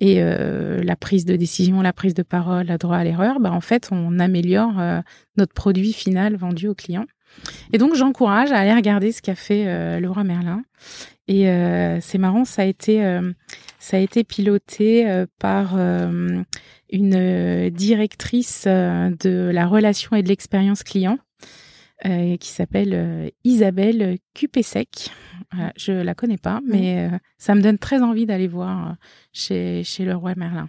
et 0.00 0.20
la 0.20 0.96
prise 0.96 1.24
de 1.24 1.36
décision, 1.36 1.80
la 1.80 1.92
prise 1.92 2.14
de 2.14 2.24
parole, 2.24 2.66
la 2.66 2.78
droit 2.78 2.96
à 2.96 3.04
l'erreur, 3.04 3.38
bah, 3.38 3.52
en 3.52 3.60
fait, 3.60 3.90
on 3.92 4.18
améliore 4.18 4.74
notre 5.36 5.54
produit 5.54 5.92
final 5.92 6.34
vendu 6.34 6.66
au 6.66 6.74
client. 6.74 7.06
Et 7.72 7.78
donc 7.78 7.94
j'encourage 7.94 8.52
à 8.52 8.58
aller 8.58 8.74
regarder 8.74 9.12
ce 9.12 9.22
qu'a 9.22 9.34
fait 9.34 9.64
euh, 9.66 10.00
Laura 10.00 10.24
Merlin. 10.24 10.62
Et 11.28 11.48
euh, 11.48 11.98
c'est 12.00 12.18
marrant, 12.18 12.44
ça 12.44 12.62
a 12.62 12.64
été 12.64 13.04
euh, 13.04 13.32
ça 13.82 13.96
a 13.96 14.00
été 14.00 14.22
piloté 14.22 15.10
euh, 15.10 15.26
par 15.40 15.76
une 16.90 17.70
directrice 17.70 18.66
de 18.66 19.50
la 19.52 19.66
relation 19.66 20.14
et 20.16 20.22
de 20.22 20.28
l'expérience 20.28 20.82
client 20.84 21.18
qui 22.04 22.48
s'appelle 22.48 23.30
Isabelle 23.44 24.18
Cupesec. 24.34 25.10
je 25.76 25.92
la 25.92 26.14
connais 26.14 26.36
pas, 26.36 26.60
mais 26.66 27.08
ça 27.38 27.54
me 27.54 27.60
donne 27.60 27.78
très 27.78 28.02
envie 28.02 28.26
d'aller 28.26 28.48
voir 28.48 28.96
chez 29.32 29.84
chez 29.84 30.04
Leroy 30.04 30.34
Merlin. 30.36 30.68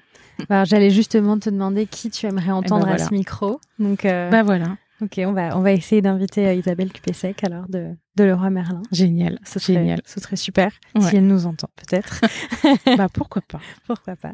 Alors, 0.49 0.65
j'allais 0.65 0.91
justement 0.91 1.39
te 1.39 1.49
demander 1.49 1.87
qui 1.87 2.11
tu 2.11 2.27
aimerais 2.27 2.43
eh 2.45 2.49
ben 2.49 2.55
entendre 2.55 2.87
à 2.87 2.99
ce 2.99 3.13
micro. 3.13 3.59
Donc, 3.79 4.03
bah 4.03 4.43
voilà. 4.43 4.77
Ok, 5.01 5.19
on 5.25 5.33
va, 5.33 5.57
on 5.57 5.61
va 5.61 5.71
essayer 5.71 6.01
d'inviter 6.01 6.47
euh, 6.47 6.53
Isabelle 6.53 6.91
Cupésec 6.91 7.43
alors 7.43 7.67
de, 7.67 7.95
de 8.15 8.23
Leroy 8.23 8.49
Merlin. 8.51 8.81
Génial, 8.91 9.39
ce 9.43 9.59
serait, 9.59 9.73
génial. 9.73 10.01
Ce 10.05 10.19
serait 10.19 10.35
super 10.35 10.71
si 10.99 11.15
elle 11.15 11.25
nous 11.27 11.45
entend 11.45 11.69
peut-être. 11.75 12.21
bah 12.97 13.07
pourquoi 13.11 13.41
pas. 13.41 13.59
Pourquoi 13.87 14.15
pas. 14.15 14.33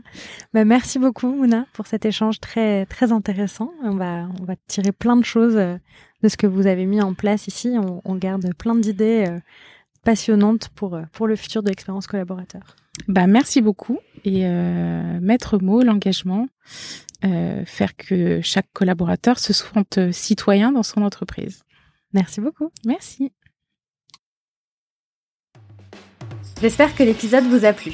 Bah 0.54 0.66
merci 0.66 1.00
beaucoup 1.00 1.34
Mouna 1.34 1.66
pour 1.74 1.88
cet 1.88 2.06
échange 2.06 2.40
très 2.40 2.86
très 2.88 3.12
intéressant. 3.12 3.72
On 3.84 3.96
va 3.96 4.28
on 4.40 4.44
va 4.44 4.56
tirer 4.68 4.92
plein 4.92 5.16
de 5.16 5.26
choses 5.26 5.56
euh, 5.56 5.78
de 6.24 6.28
ce 6.28 6.36
que 6.36 6.48
vous 6.48 6.68
avez 6.68 6.86
mis 6.86 7.02
en 7.02 7.14
place 7.14 7.48
ici. 7.48 7.76
On, 7.78 8.02
on 8.04 8.16
garde 8.16 8.54
plein 8.56 8.76
d'idées 8.76 9.26
euh, 9.28 9.40
passionnantes 10.04 10.70
pour 10.76 11.00
pour 11.14 11.28
le 11.28 11.38
futur 11.38 11.64
de 11.64 11.70
l'expérience 11.70 12.06
collaborateur. 12.06 12.76
Bah 13.08 13.28
merci 13.28 13.62
beaucoup 13.62 14.00
et 14.26 14.44
maître 15.22 15.58
mot 15.60 15.82
l'engagement 15.84 16.48
euh, 17.26 17.64
faire 17.66 17.96
que 17.96 18.42
chaque 18.42 18.72
collaborateur 18.74 19.40
se 19.40 19.54
sente 19.54 20.12
citoyen 20.12 20.72
dans 20.72 20.84
son 20.84 21.02
entreprise. 21.02 21.64
Merci 22.14 22.42
beaucoup. 22.42 22.72
Merci. 22.86 23.32
J'espère 26.62 26.96
que 26.96 27.04
l'épisode 27.04 27.46
vous 27.46 27.66
a 27.66 27.74
plu. 27.74 27.94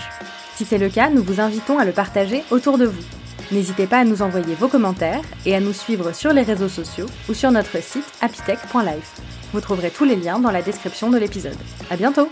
Si 0.55 0.65
c'est 0.65 0.77
le 0.77 0.89
cas, 0.89 1.09
nous 1.09 1.23
vous 1.23 1.39
invitons 1.39 1.77
à 1.77 1.85
le 1.85 1.91
partager 1.91 2.43
autour 2.49 2.77
de 2.77 2.85
vous. 2.85 3.03
N'hésitez 3.51 3.85
pas 3.85 3.99
à 3.99 4.05
nous 4.05 4.21
envoyer 4.21 4.55
vos 4.55 4.67
commentaires 4.67 5.21
et 5.45 5.55
à 5.55 5.59
nous 5.59 5.73
suivre 5.73 6.13
sur 6.13 6.33
les 6.33 6.41
réseaux 6.41 6.69
sociaux 6.69 7.07
ou 7.29 7.33
sur 7.33 7.51
notre 7.51 7.81
site 7.81 8.05
apitech.life. 8.21 9.21
Vous 9.53 9.61
trouverez 9.61 9.91
tous 9.91 10.05
les 10.05 10.15
liens 10.15 10.39
dans 10.39 10.51
la 10.51 10.61
description 10.61 11.11
de 11.11 11.17
l'épisode. 11.17 11.57
À 11.89 11.97
bientôt! 11.97 12.29